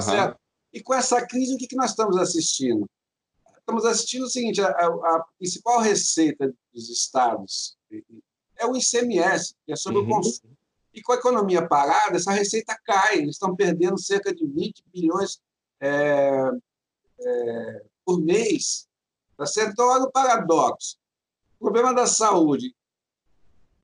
[0.00, 0.16] Tá uhum.
[0.16, 0.40] certo?
[0.72, 2.86] E com essa crise, o que, que nós estamos assistindo?
[3.58, 7.76] Estamos assistindo o seguinte: a, a principal receita dos estados
[8.56, 10.06] é o ICMS, que é sobre uhum.
[10.06, 10.56] o consumo.
[10.92, 13.18] E com a economia parada, essa receita cai.
[13.18, 15.40] Eles estão perdendo cerca de 20 bilhões
[15.80, 16.50] é,
[17.20, 18.86] é, por mês.
[19.36, 19.72] Tá certo?
[19.72, 20.96] Então, olha o paradoxo.
[21.58, 22.74] O problema da saúde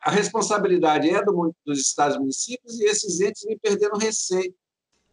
[0.00, 4.56] a responsabilidade é do, dos estados e municípios e esses entes vêm perdendo receita.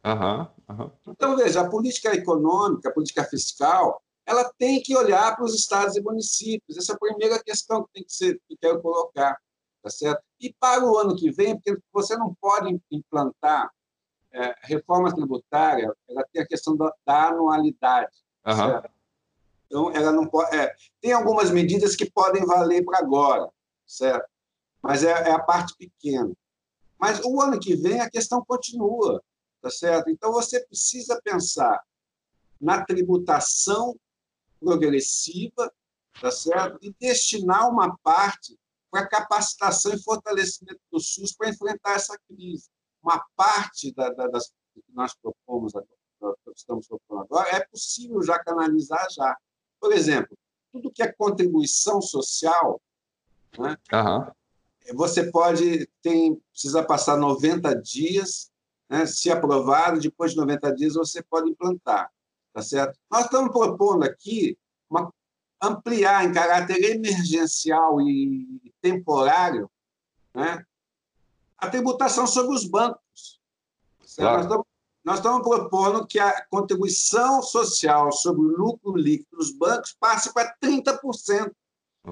[0.06, 0.92] Uhum, uhum.
[1.08, 5.96] Então, veja, a política econômica, a política fiscal, ela tem que olhar para os estados
[5.96, 6.78] e municípios.
[6.78, 9.38] Essa é a primeira questão que tem que ser que quero colocar,
[9.82, 10.22] tá certo?
[10.40, 13.70] E para o ano que vem, porque você não pode implantar
[14.32, 18.56] é, reforma tributária, ela tem a questão da, da anualidade, uhum.
[18.56, 18.90] certo?
[19.66, 20.56] Então, ela não pode.
[20.56, 23.50] É, tem algumas medidas que podem valer para agora,
[23.86, 24.28] certo?
[24.82, 26.32] mas é, é a parte pequena.
[27.00, 29.22] Mas o ano que vem a questão continua,
[29.62, 30.10] tá certo?
[30.10, 31.82] Então você precisa pensar
[32.60, 33.96] na tributação
[34.60, 35.72] progressiva,
[36.20, 36.80] tá certo?
[36.82, 38.58] E destinar uma parte
[38.89, 42.70] para capacitação e fortalecimento do SUS para enfrentar essa crise.
[43.04, 48.39] Uma parte da, da, das que nós propomos agora, estamos propondo agora, é possível já
[48.39, 49.38] canalizar já.
[49.80, 50.36] Por exemplo,
[50.72, 52.82] tudo que é contribuição social,
[53.58, 53.78] né?
[53.93, 54.32] Uhum
[54.93, 58.52] você pode, tem, precisa passar 90 dias,
[58.89, 59.06] né?
[59.06, 62.12] se aprovado, depois de 90 dias você pode implantar,
[62.54, 62.97] tá certo?
[63.10, 64.58] Nós estamos propondo aqui
[64.89, 65.12] uma,
[65.62, 69.69] ampliar em caráter emergencial e temporário
[70.34, 70.63] né,
[71.58, 73.41] a tributação sobre os bancos.
[74.15, 74.36] Claro.
[74.36, 74.65] Nós, estamos,
[75.04, 80.56] nós estamos propondo que a contribuição social sobre o lucro líquido dos bancos passe para
[80.63, 81.52] 30%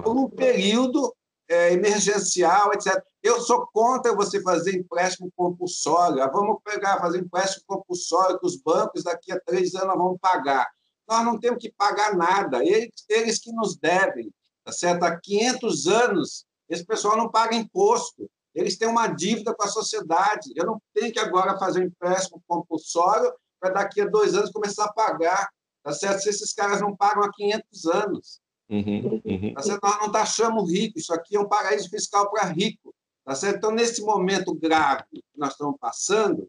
[0.02, 1.14] por um período
[1.48, 3.02] é, emergencial, etc.
[3.22, 6.22] Eu sou contra você fazer empréstimo compulsório.
[6.22, 10.68] Ah, vamos pegar, fazer empréstimo compulsório que os bancos daqui a três anos vão pagar.
[11.08, 14.32] Nós não temos que pagar nada, eles, eles que nos devem.
[14.64, 15.04] Tá certo?
[15.04, 18.28] Há 500 anos, esse pessoal não paga imposto.
[18.52, 20.52] Eles têm uma dívida com a sociedade.
[20.56, 24.86] Eu não tenho que agora fazer um empréstimo compulsório para daqui a dois anos começar
[24.86, 25.48] a pagar.
[25.82, 26.20] Tá certo?
[26.20, 28.40] Se esses caras não pagam há 500 anos.
[28.68, 29.54] Uhum, uhum.
[29.54, 29.80] Tá certo?
[29.82, 32.94] Nós não taxamos rico, isso aqui é um paraíso fiscal para rico.
[33.24, 33.56] Tá certo?
[33.56, 36.48] Então, nesse momento grave que nós estamos passando,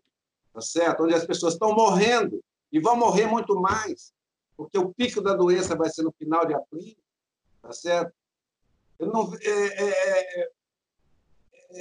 [0.53, 1.03] tá certo?
[1.03, 2.39] onde as pessoas estão morrendo
[2.71, 4.13] e vão morrer muito mais,
[4.55, 6.95] porque o pico da doença vai ser no final de abril,
[7.63, 8.13] tá certo?
[8.99, 10.51] Eu não, é, é, é,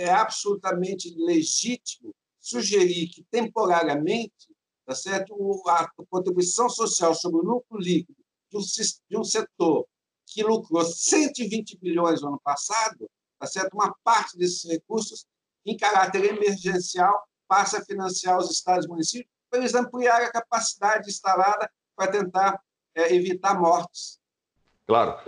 [0.05, 4.49] é absolutamente legítimo sugerir que, temporariamente,
[4.87, 5.35] tá certo?
[5.69, 8.19] a contribuição social sobre o lucro líquido
[8.51, 8.61] de um,
[9.11, 9.87] de um setor
[10.37, 13.73] que lucrou 120 bilhões no ano passado, tá certo?
[13.73, 15.25] uma parte desses recursos,
[15.65, 21.09] em caráter emergencial, passa a financiar os estados e municípios para eles ampliarem a capacidade
[21.09, 22.61] instalada para tentar
[22.95, 24.21] é, evitar mortes.
[24.87, 25.19] Claro.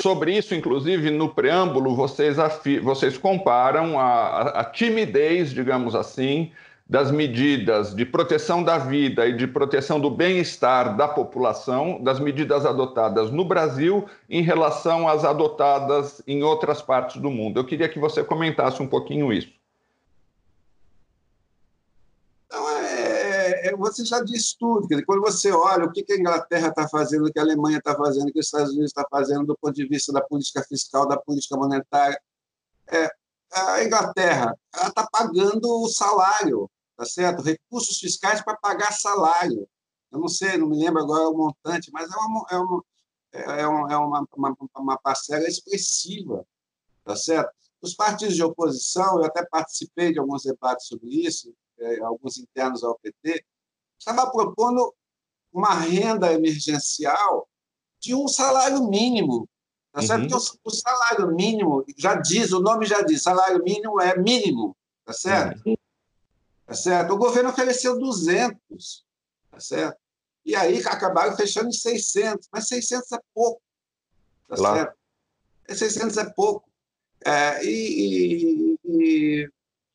[0.00, 2.38] sobre isso, inclusive, no preâmbulo, vocês,
[2.82, 6.50] vocês comparam a, a timidez, digamos assim,
[6.92, 12.66] das medidas de proteção da vida e de proteção do bem-estar da população, das medidas
[12.66, 17.58] adotadas no Brasil em relação às adotadas em outras partes do mundo.
[17.58, 19.50] Eu queria que você comentasse um pouquinho isso.
[22.46, 24.86] Então, é, você já disse tudo.
[25.06, 28.28] Quando você olha o que a Inglaterra está fazendo, o que a Alemanha está fazendo,
[28.28, 31.16] o que os Estados Unidos está fazendo do ponto de vista da política fiscal, da
[31.16, 32.20] política monetária,
[32.88, 33.08] é,
[33.50, 37.42] a Inglaterra está pagando o salário tá certo?
[37.42, 39.68] Recursos fiscais para pagar salário.
[40.10, 42.84] Eu não sei, não me lembro agora o montante, mas é uma, é uma,
[43.32, 46.46] é uma, é uma, uma, uma parcela expressiva,
[47.04, 47.50] tá certo?
[47.80, 52.84] Os partidos de oposição, eu até participei de alguns debates sobre isso, é, alguns internos
[52.84, 53.44] ao PT,
[53.98, 54.94] estava propondo
[55.52, 57.48] uma renda emergencial
[57.98, 59.48] de um salário mínimo.
[59.92, 60.22] Tá certo?
[60.22, 60.28] Uhum.
[60.28, 64.74] Porque o, o, salário mínimo, já diz, o nome já diz, salário mínimo é mínimo,
[65.04, 65.60] tá certo?
[65.66, 65.76] Uhum.
[66.72, 67.12] Tá certo?
[67.12, 69.04] O governo ofereceu 200,
[69.50, 69.98] tá certo?
[70.42, 73.60] E aí acabaram fechando em 600, mas 600 é pouco,
[74.48, 74.76] tá claro.
[74.76, 74.96] certo?
[75.78, 76.66] 600 é pouco.
[77.26, 79.48] É, e, e,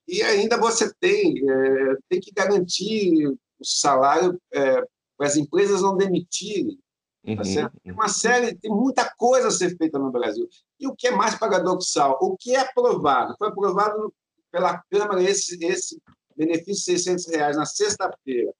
[0.07, 4.83] e, ainda você tem, é, tem que garantir o salário é,
[5.17, 6.79] para as empresas não demitirem.
[7.25, 7.73] Tá uhum, certo?
[7.83, 10.47] Tem uma série, tem muita coisa a ser feita no Brasil.
[10.79, 12.19] E o que é mais paradoxal?
[12.21, 13.35] O que é aprovado?
[13.39, 14.13] Foi aprovado
[14.51, 15.99] pela Câmara esse, esse
[16.37, 18.53] benefício de 600 reais na sexta-feira.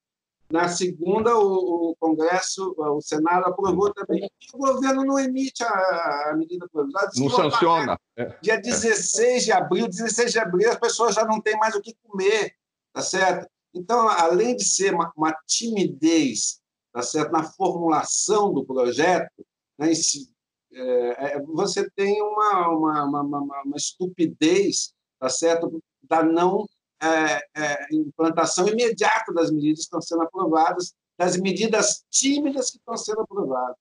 [0.50, 4.24] Na segunda, o, o, Congresso, o Senado aprovou também.
[4.24, 7.10] E o governo não emite a, a medida provisória.
[7.18, 8.00] Não sanciona.
[8.16, 8.38] É.
[8.42, 11.98] Dia 16 de abril, 16 de abril, as pessoas já não têm mais o que
[12.02, 12.56] comer,
[12.94, 13.50] tá certo?
[13.74, 16.62] Então, além de ser uma, uma timidez,
[16.94, 19.46] tá certo, na formulação do projeto,
[19.78, 19.92] né,
[20.74, 26.66] é, é, você tem uma, uma, uma, uma estupidez, tá certo, da não
[27.02, 32.98] é, é, implantação imediata das medidas que estão sendo aprovadas, das medidas tímidas que estão
[32.98, 33.76] sendo aprovadas.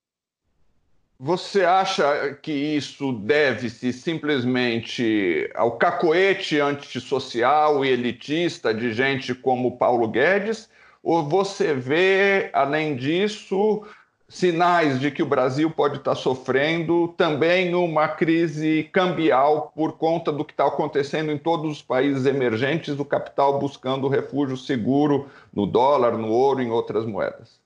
[1.18, 10.08] Você acha que isso deve-se simplesmente ao cacoete antissocial e elitista de gente como Paulo
[10.08, 10.68] Guedes?
[11.02, 13.82] Ou você vê, além disso,
[14.28, 20.44] sinais de que o Brasil pode estar sofrendo também uma crise cambial por conta do
[20.44, 26.18] que está acontecendo em todos os países emergentes, do capital buscando refúgio seguro no dólar,
[26.18, 27.60] no ouro, em outras moedas.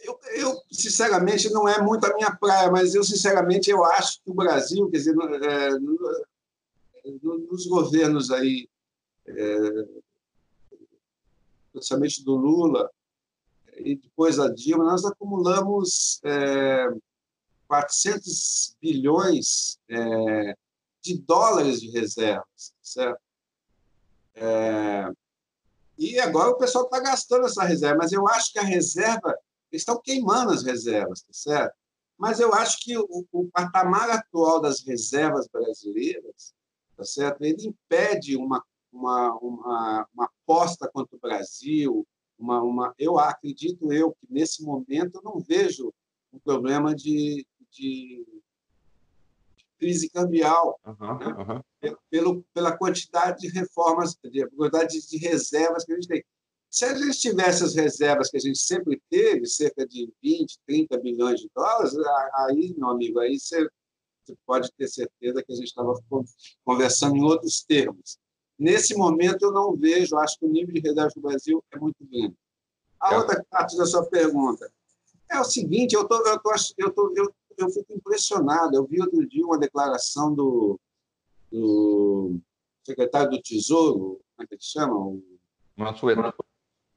[0.00, 4.30] Eu, eu, sinceramente, não é muito a minha praia, mas eu, sinceramente, eu acho que
[4.30, 5.70] o Brasil, quer dizer, é,
[7.18, 8.68] nos governos aí,
[9.26, 9.84] é,
[11.72, 12.90] principalmente do Lula,
[13.84, 16.88] e depois da Dilma, nós acumulamos é,
[17.66, 20.56] 400 bilhões é,
[21.02, 23.20] de dólares de reservas, certo?
[24.34, 25.10] É,
[25.98, 29.36] e agora o pessoal está gastando essa reserva, mas eu acho que a reserva,
[29.70, 31.74] eles estão queimando as reservas, tá certo?
[32.16, 36.54] Mas eu acho que o, o patamar atual das reservas brasileiras,
[36.96, 37.42] tá certo?
[37.42, 42.06] Ele impede uma, uma, uma, uma aposta contra o Brasil,
[42.40, 45.92] uma, uma, eu acredito eu que nesse momento eu não vejo
[46.32, 48.26] um problema de, de
[49.78, 51.62] crise cambial, uhum, né?
[51.82, 51.96] uhum.
[52.10, 56.24] Pelo, pela quantidade de reformas, de quantidade de reservas que a gente tem.
[56.70, 60.98] Se a gente tivesse as reservas que a gente sempre teve, cerca de 20, 30
[60.98, 61.92] bilhões de dólares,
[62.34, 63.68] aí, meu amigo, aí você,
[64.24, 65.94] você pode ter certeza que a gente estava
[66.64, 68.19] conversando em outros termos.
[68.60, 71.96] Nesse momento, eu não vejo, acho que o nível de reserva do Brasil é muito
[72.04, 72.36] grande.
[73.00, 73.16] A é.
[73.16, 74.70] outra parte da sua pergunta
[75.30, 78.76] é o seguinte: eu, tô, eu, tô, eu, tô, eu, eu fico impressionado.
[78.76, 80.78] Eu vi outro dia uma declaração do,
[81.50, 82.38] do
[82.84, 84.94] secretário do Tesouro, como é que ele chama?
[84.94, 85.22] O
[85.74, 86.44] Mansueto.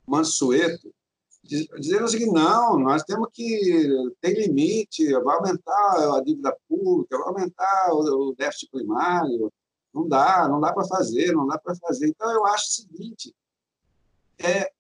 [0.06, 0.94] Mansueto,
[1.42, 3.88] dizendo o seguinte: não, nós temos que
[4.20, 9.50] ter limite, vai aumentar a dívida pública, vai aumentar o déficit primário,
[9.94, 12.08] não dá, não dá para fazer, não dá para fazer.
[12.08, 13.36] Então, eu acho o seguinte:
[14.40, 14.72] é,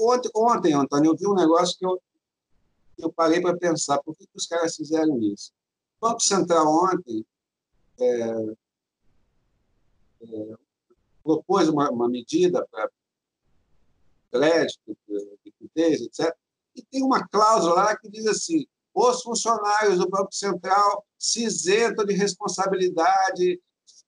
[0.00, 2.00] ontem, ontem, Antônio, eu vi um negócio que eu,
[2.98, 5.52] eu parei para pensar: por que, que os caras fizeram isso?
[6.00, 7.24] O Banco Central ontem
[7.98, 8.54] é,
[10.22, 10.54] é,
[11.22, 12.90] propôs uma, uma medida para
[14.30, 14.96] crédito,
[15.44, 16.34] liquidez, etc.
[16.74, 22.04] E tem uma cláusula lá que diz assim: os funcionários do Banco Central se isentam
[22.04, 23.60] de responsabilidade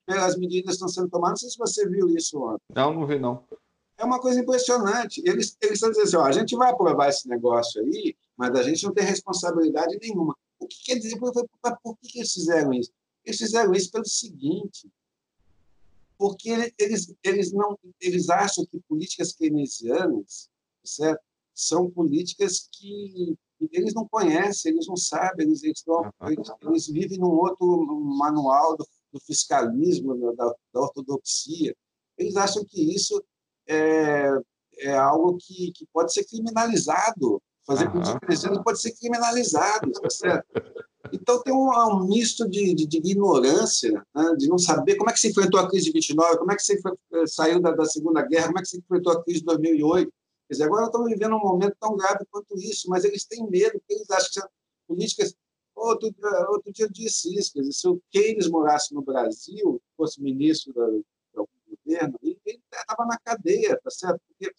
[0.08, 1.42] pelas medidas que estão sendo tomadas.
[1.42, 2.64] Não sei se você viu isso ontem.
[2.74, 3.44] Não, não vi, não.
[3.98, 5.20] É uma coisa impressionante.
[5.26, 8.62] Eles, eles estão dizendo assim, ó, a gente vai aprovar esse negócio aí, mas a
[8.62, 10.34] gente não tem responsabilidade nenhuma.
[10.58, 11.18] O que quer dizer?
[11.18, 11.32] Por,
[11.82, 12.90] por, que eles fizeram isso?
[13.24, 14.90] Eles fizeram isso pelo seguinte,
[16.16, 20.48] porque eles, eles, não, eles acham que políticas keynesianas
[20.82, 21.20] certo?
[21.54, 23.36] são políticas que
[23.72, 25.84] eles não conhecem, eles não sabem, eles, eles,
[26.22, 27.66] eles, eles vivem num outro
[28.00, 31.74] manual do do fiscalismo, da, da, ortodoxia.
[32.16, 33.22] Eles acham que isso
[33.66, 34.30] é,
[34.78, 37.42] é algo que, que pode ser criminalizado.
[37.66, 37.92] Fazer uhum.
[37.92, 40.46] política crescendo pode ser criminalizado, tá certo?
[41.12, 44.34] Então tem um, um misto de, de, de ignorância, né?
[44.36, 46.62] de não saber como é que se enfrentou a crise de 29, como é que
[46.62, 49.46] se eh, saiu da, da Segunda Guerra, como é que se enfrentou a crise de
[49.46, 50.12] 2008.
[50.48, 53.72] Quer dizer, agora estamos vivendo um momento tão grave quanto isso, mas eles têm medo,
[53.72, 54.48] porque eles acham que
[54.86, 55.34] políticas
[55.88, 56.14] Outro,
[56.50, 60.72] outro dia eu disse isso, quer dizer, se o Keynes morasse no Brasil, fosse ministro
[60.72, 62.38] do, do governo, ele
[62.72, 64.20] estava na cadeia, tá certo?
[64.28, 64.54] Porque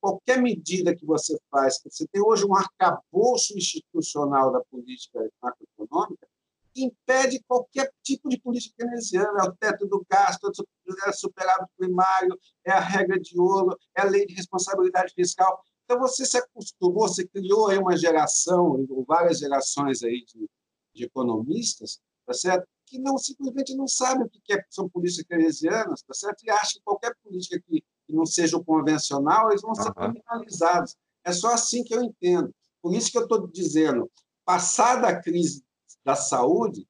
[0.00, 6.26] qualquer medida que você faz, você tem hoje um arcabouço institucional da política macroeconômica,
[6.72, 11.68] que impede qualquer tipo de política keynesiana, é o teto do gasto, é o superávit
[11.76, 15.62] primário, é a regra de ouro, é a lei de responsabilidade fiscal.
[15.84, 20.48] Então, você se acostumou, você criou aí uma geração, várias gerações aí de,
[20.94, 22.66] de economistas, tá certo?
[22.90, 26.44] que não simplesmente não sabem o que é, são políticas keynesianas, tá certo?
[26.44, 30.96] e acham que qualquer política que, que não seja o convencional, eles vão ser criminalizados.
[31.22, 32.52] É só assim que eu entendo.
[32.82, 34.10] Por isso que eu estou dizendo,
[34.44, 35.64] passada a crise
[36.04, 36.84] da saúde,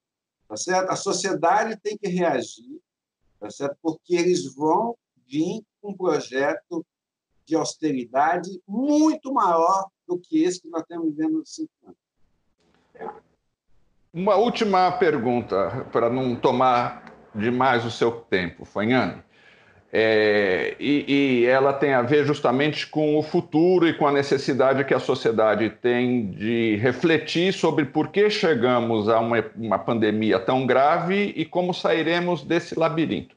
[0.48, 0.90] tá certo?
[0.90, 2.80] a sociedade tem que reagir,
[3.38, 3.76] tá certo?
[3.82, 4.96] porque eles vão
[5.26, 6.84] vir com um projeto
[7.44, 13.20] de austeridade muito maior do que esse que nós estamos vivendo nos cinco anos.
[14.12, 19.22] Uma última pergunta, para não tomar demais o seu tempo, Fanhane.
[19.92, 21.04] É, e,
[21.42, 24.98] e, ela tem a ver justamente com o futuro e com a necessidade que a
[24.98, 31.44] sociedade tem de refletir sobre por que chegamos a uma, uma pandemia tão grave e
[31.44, 33.36] como sairemos desse labirinto.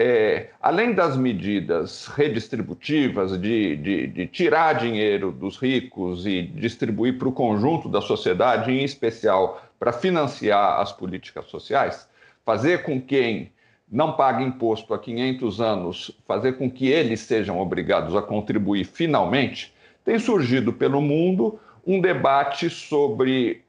[0.00, 7.28] É, além das medidas redistributivas de, de, de, tirar dinheiro dos ricos e distribuir para
[7.28, 12.08] o conjunto da sociedade, em especial para financiar as políticas sociais,
[12.44, 13.52] fazer com quem
[13.90, 19.74] não paga imposto há 500 anos, fazer com que eles sejam obrigados a contribuir finalmente,
[20.04, 23.62] tem surgido pelo mundo um debate sobre,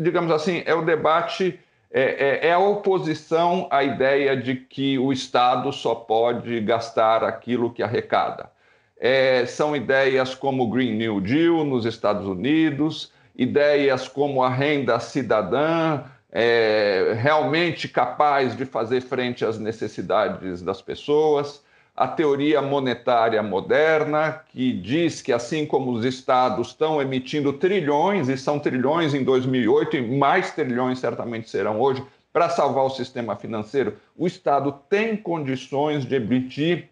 [0.00, 1.60] digamos assim, é o debate,
[1.90, 7.72] é, é, é a oposição à ideia de que o Estado só pode gastar aquilo
[7.72, 8.50] que arrecada.
[8.98, 14.98] É, são ideias como o Green New Deal nos Estados Unidos, ideias como a renda
[14.98, 21.62] cidadã, é, realmente capaz de fazer frente às necessidades das pessoas,
[21.96, 28.36] a teoria monetária moderna, que diz que assim como os estados estão emitindo trilhões, e
[28.36, 33.96] são trilhões em 2008, e mais trilhões certamente serão hoje, para salvar o sistema financeiro,
[34.16, 36.88] o Estado tem condições de emitir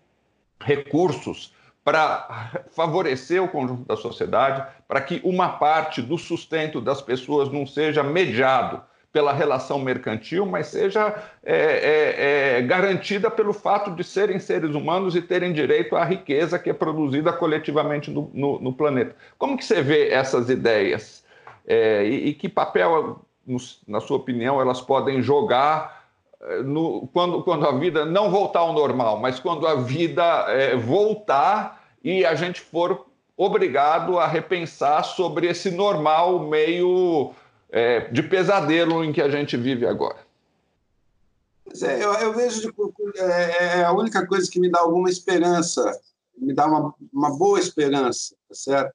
[0.61, 1.53] recursos
[1.87, 7.65] para favorecer o conjunto da sociedade, para que uma parte do sustento das pessoas não
[7.65, 8.83] seja mediado
[9.13, 15.15] pela relação mercantil, mas seja é, é, é, garantida pelo fato de serem seres humanos
[15.15, 19.15] e terem direito à riqueza que é produzida coletivamente no, no, no planeta.
[19.39, 21.25] Como que você vê essas ideias?
[21.67, 23.21] é, e, e, que papel,
[23.87, 25.96] na sua opinião, elas podem jogar
[26.65, 31.85] no, quando, quando a vida não voltar ao normal, mas quando a vida é, voltar
[32.03, 37.35] e a gente for obrigado a repensar sobre esse normal meio
[37.69, 40.25] é, de pesadelo em que a gente vive agora.
[41.83, 42.73] É, eu, eu, vejo
[43.17, 46.01] é, é, a única coisa que me dá alguma esperança,
[46.39, 48.95] me dá uma, uma boa esperança, tá certo?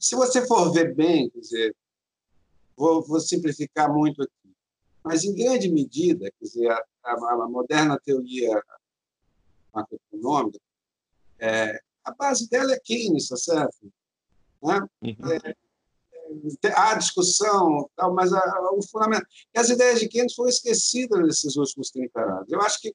[0.00, 1.76] Se você for ver bem, quer dizer,
[2.74, 4.39] vou, vou simplificar muito aqui,
[5.02, 8.62] mas em grande medida, quer dizer, a, a, moderna teoria
[9.72, 10.58] macroeconômica,
[11.38, 13.92] é, a base dela é Keynes, tá certo?
[14.62, 14.88] Né?
[15.02, 15.32] Uhum.
[15.32, 15.56] É,
[16.74, 19.26] há discussão, tal, mas a, o fundamento.
[19.54, 22.52] E as ideias de Keynes foram esquecidas nesses últimos 30 anos.
[22.52, 22.94] Eu acho que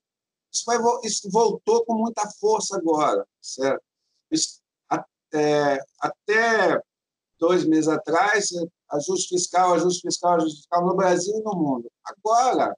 [0.54, 3.84] isso, vai, isso voltou com muita força agora, certo?
[4.32, 4.62] Isso,
[5.34, 6.82] é, até
[7.38, 8.50] dois meses atrás,
[8.96, 11.92] ajuste fiscal, ajuste fiscal, ajuste fiscal no Brasil e no mundo.
[12.04, 12.76] Agora,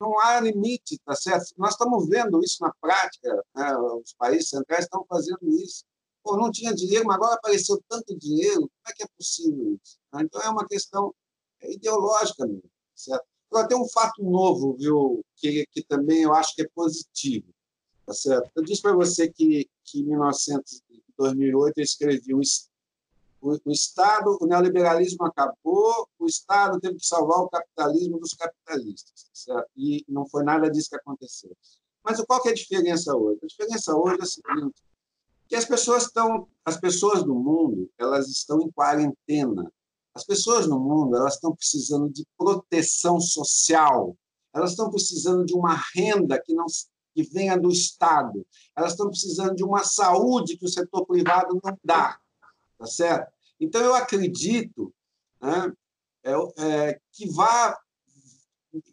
[0.00, 1.52] não há limite, tá certo?
[1.58, 3.76] Nós estamos vendo isso na prática, né?
[3.76, 5.84] os países centrais estão fazendo isso.
[6.22, 9.98] Pô, não tinha dinheiro, mas agora apareceu tanto dinheiro, como é que é possível isso?
[10.12, 10.22] Né?
[10.22, 11.14] Então, é uma questão
[11.62, 13.24] ideológica mesmo, certo?
[13.50, 17.48] Agora, tem um fato novo, viu, que, que também eu acho que é positivo,
[18.06, 18.50] tá certo?
[18.54, 20.82] Eu disse para você que, que em 1900,
[21.18, 22.40] 2008 eu escrevi um,
[23.40, 29.24] o, o Estado, o neoliberalismo acabou, o Estado teve que salvar o capitalismo dos capitalistas,
[29.24, 29.70] tá certo?
[29.76, 31.56] E não foi nada disso que aconteceu.
[32.04, 33.40] Mas qual é a diferença hoje?
[33.42, 34.82] A diferença hoje é a seguinte,
[35.48, 39.70] que as pessoas estão, as pessoas do mundo, elas estão em quarentena.
[40.14, 44.16] As pessoas no mundo, elas estão precisando de proteção social.
[44.52, 46.66] Elas estão precisando de uma renda que não
[47.12, 48.46] que venha do Estado.
[48.76, 52.18] Elas estão precisando de uma saúde que o setor privado não dá,
[52.80, 53.30] tá certo?
[53.60, 54.92] Então eu acredito
[55.40, 55.72] né,
[56.24, 57.78] é, é, que vá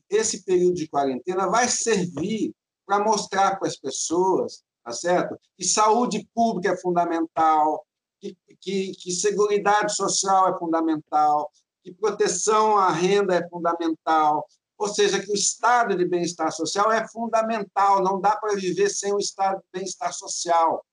[0.10, 2.54] esse período de quarentena vai servir
[2.86, 5.38] para mostrar para as pessoas tá certo?
[5.58, 7.86] Que saúde pública é fundamental,
[8.22, 11.52] que, que, que seguridade social é fundamental,
[11.84, 17.06] que proteção à renda é fundamental, ou seja, que o estado de bem-estar social é
[17.10, 20.86] fundamental, não dá para viver sem o estado de bem-estar social,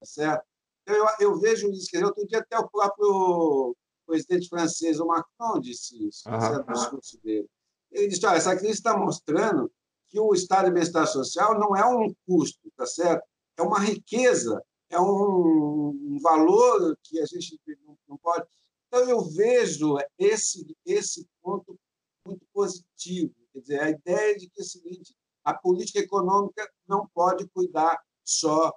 [0.00, 0.46] tá certo?
[0.86, 3.76] Eu, eu vejo isso, quer dizer, outro dia até o próprio
[4.06, 6.64] presidente francês, o Macron, disse isso, uhum.
[6.64, 7.48] no discurso dele.
[7.90, 9.70] Ele disse, olha, essa crise está mostrando
[10.08, 13.24] que o estado de bem-estar social não é um custo, tá certo?
[13.56, 18.46] É uma riqueza, é um, valor que a gente não, não pode.
[18.86, 21.78] Então eu vejo esse esse ponto
[22.24, 25.14] muito positivo, quer dizer, a ideia de que é o seguinte,
[25.44, 28.72] a política econômica não pode cuidar só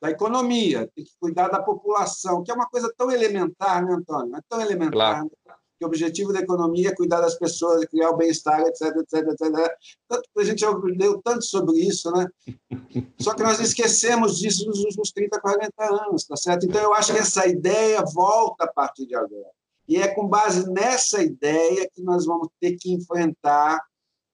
[0.00, 4.34] da economia, tem que cuidar da população, que é uma coisa tão elementar, né, Antônio?
[4.36, 4.92] É tão elementar.
[4.92, 5.24] Claro.
[5.46, 5.54] Né?
[5.80, 9.76] que o objetivo da economia é cuidar das pessoas, criar o bem-estar, etc, etc, etc.
[10.06, 12.26] Tanto, a gente já leu tanto sobre isso, né?
[13.18, 16.66] Só que nós esquecemos disso nos últimos 30, 40 anos, tá certo?
[16.66, 19.48] Então, eu acho que essa ideia volta a partir de agora.
[19.88, 23.82] E é com base nessa ideia que nós vamos ter que enfrentar,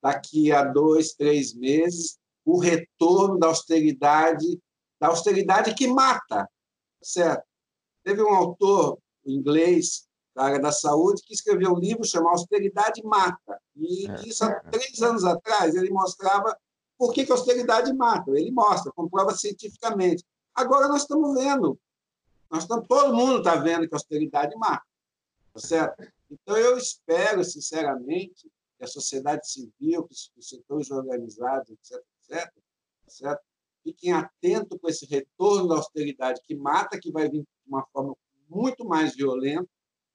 [0.03, 4.59] daqui a dois, três meses, o retorno da austeridade,
[5.01, 6.49] da austeridade que mata,
[7.03, 7.45] certo?
[8.03, 13.61] Teve um autor inglês da área da saúde, que escreveu um livro chamado Austeridade Mata.
[13.75, 14.29] E é.
[14.29, 16.57] isso há três anos atrás ele mostrava
[16.99, 18.31] por que, que a austeridade mata.
[18.31, 20.25] Ele mostra, comprova cientificamente.
[20.55, 21.79] Agora nós estamos vendo,
[22.51, 24.85] nós estamos, todo mundo está vendo que a austeridade mata.
[25.53, 26.07] Tá certo?
[26.31, 33.11] Então, eu espero, sinceramente, que a sociedade civil, que os setores organizados, etc., etc., tá
[33.11, 33.43] certo?
[33.87, 38.17] Fiquem atentos com esse retorno da austeridade que mata, que vai vir de uma forma
[38.49, 39.69] muito mais violenta,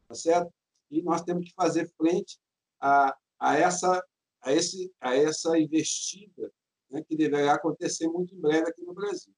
[0.07, 0.51] tá certo?
[0.89, 2.37] E nós temos que fazer frente
[2.81, 4.03] a, a, essa,
[4.41, 6.51] a, esse, a essa investida
[6.89, 9.33] né, que deverá acontecer muito em breve aqui no Brasil.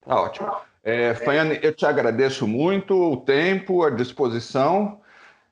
[0.00, 0.52] Tá ótimo.
[0.82, 1.14] É,
[1.62, 5.00] eu te agradeço muito o tempo, a disposição.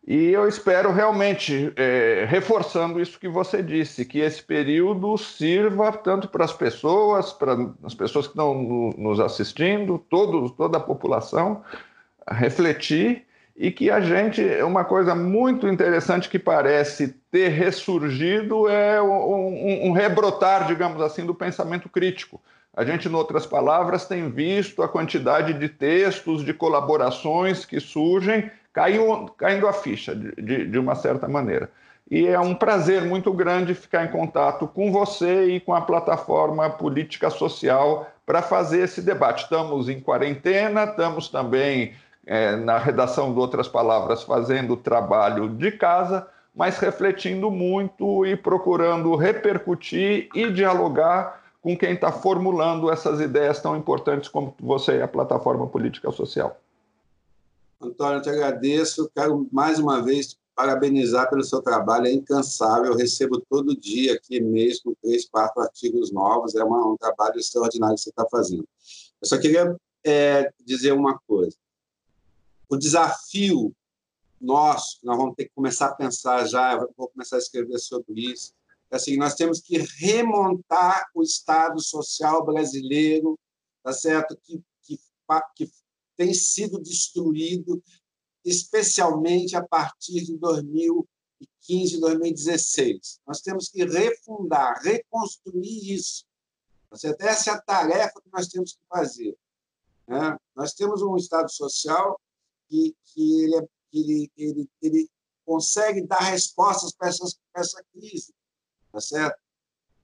[0.04, 6.28] E eu espero realmente, é, reforçando isso que você disse, que esse período sirva tanto
[6.28, 11.62] para as pessoas, para as pessoas que estão nos assistindo, todos, toda a população,
[12.26, 13.24] a refletir
[13.56, 19.92] e que a gente, uma coisa muito interessante que parece ter ressurgido é um, um,
[19.92, 22.40] rebrotar, digamos assim, do pensamento crítico.
[22.74, 28.50] A gente, em outras palavras, tem visto a quantidade de textos, de colaborações que surgem
[28.72, 31.70] caindo, caindo a ficha, de, de uma certa maneira.
[32.10, 36.68] E é um prazer muito grande ficar em contato com você e com a plataforma
[36.70, 39.44] Política Social para fazer esse debate.
[39.44, 41.94] Estamos em quarentena, estamos também
[42.26, 49.14] é, na redação de outras palavras, fazendo trabalho de casa, mas refletindo muito e procurando
[49.16, 55.08] repercutir e dialogar com quem está formulando essas ideias tão importantes como você e a
[55.08, 56.60] plataforma política social.
[57.80, 59.08] Antônio, eu te agradeço.
[59.14, 62.92] Quero mais uma vez parabenizar pelo seu trabalho, é incansável.
[62.92, 66.56] Eu recebo todo dia aqui mesmo três, quatro artigos novos.
[66.56, 68.68] É um trabalho extraordinário que você está fazendo.
[69.20, 71.56] Eu só queria é, dizer uma coisa.
[72.68, 73.72] O desafio
[74.40, 78.52] nosso, nós vamos ter que começar a pensar já, vou começar a escrever sobre isso,
[78.96, 83.38] assim, nós temos que remontar o Estado social brasileiro,
[83.82, 84.36] tá certo?
[84.42, 84.98] Que, que,
[85.56, 85.70] que
[86.16, 87.82] tem sido destruído,
[88.44, 93.20] especialmente a partir de 2015, 2016.
[93.26, 96.26] Nós temos que refundar, reconstruir isso.
[96.90, 97.22] Tá certo?
[97.22, 99.34] Essa é a tarefa que nós temos que fazer.
[100.06, 100.36] Né?
[100.54, 102.20] Nós temos um Estado social
[102.68, 105.10] que, que ele, é, ele, ele, ele
[105.46, 108.34] consegue dar respostas para, essas, para essa crise,
[108.92, 109.38] tá certo?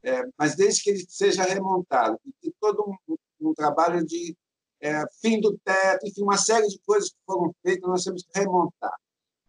[0.02, 4.36] É, mas desde que ele seja remontado, e todo um, um trabalho de
[4.80, 8.38] é, fim do teto, enfim, uma série de coisas que foram feitas, nós temos que
[8.38, 8.94] remontar.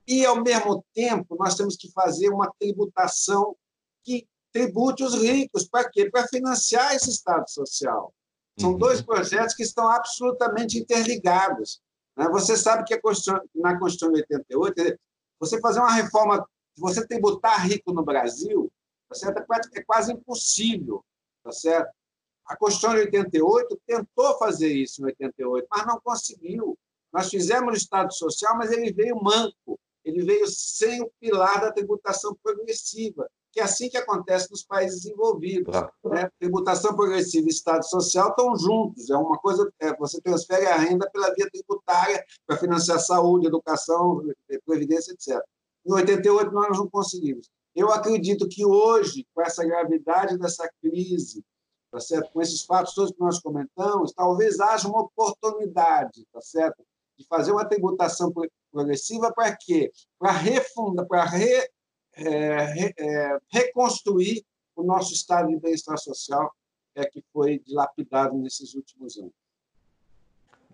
[0.07, 3.55] E, ao mesmo tempo, nós temos que fazer uma tributação
[4.03, 5.67] que tribute os ricos.
[5.67, 6.09] Para quê?
[6.09, 8.11] Para financiar esse Estado social.
[8.59, 8.77] São uhum.
[8.77, 11.79] dois projetos que estão absolutamente interligados.
[12.17, 12.27] Né?
[12.29, 12.99] Você sabe que
[13.55, 14.99] na Constituição de 88,
[15.39, 16.43] você fazer uma reforma,
[16.75, 18.71] você tributar rico no Brasil,
[19.09, 19.39] tá certo?
[19.39, 21.03] É, é quase impossível.
[21.43, 21.91] Tá certo?
[22.45, 26.77] A Constituição de 88 tentou fazer isso em 88, mas não conseguiu.
[27.13, 31.71] Nós fizemos o Estado Social, mas ele veio manco, ele veio sem o pilar da
[31.71, 35.73] tributação progressiva, que é assim que acontece nos países desenvolvidos.
[36.05, 36.29] Né?
[36.39, 41.09] Tributação progressiva e Estado Social estão juntos, é uma coisa, é, você transfere a renda
[41.11, 44.23] pela via tributária para financiar saúde, educação,
[44.65, 45.39] previdência, etc.
[45.85, 47.49] Em 88 nós não conseguimos.
[47.79, 51.45] Eu acredito que hoje, com essa gravidade dessa crise,
[51.89, 52.29] tá certo?
[52.33, 56.83] Com esses fatos todos que nós comentamos, talvez haja uma oportunidade, tá certo?
[57.17, 58.33] De fazer uma tributação
[58.69, 59.89] progressiva para quê?
[60.19, 61.69] Para refundar, para re,
[62.15, 64.43] é, re, é, reconstruir
[64.75, 66.51] o nosso estado de bem-estar social
[66.95, 69.31] é, que foi dilapidado nesses últimos anos.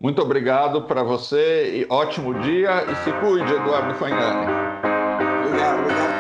[0.01, 4.51] Muito obrigado para você e ótimo dia e se cuide, Eduardo Fagnani.
[5.45, 6.14] Obrigado, obrigado.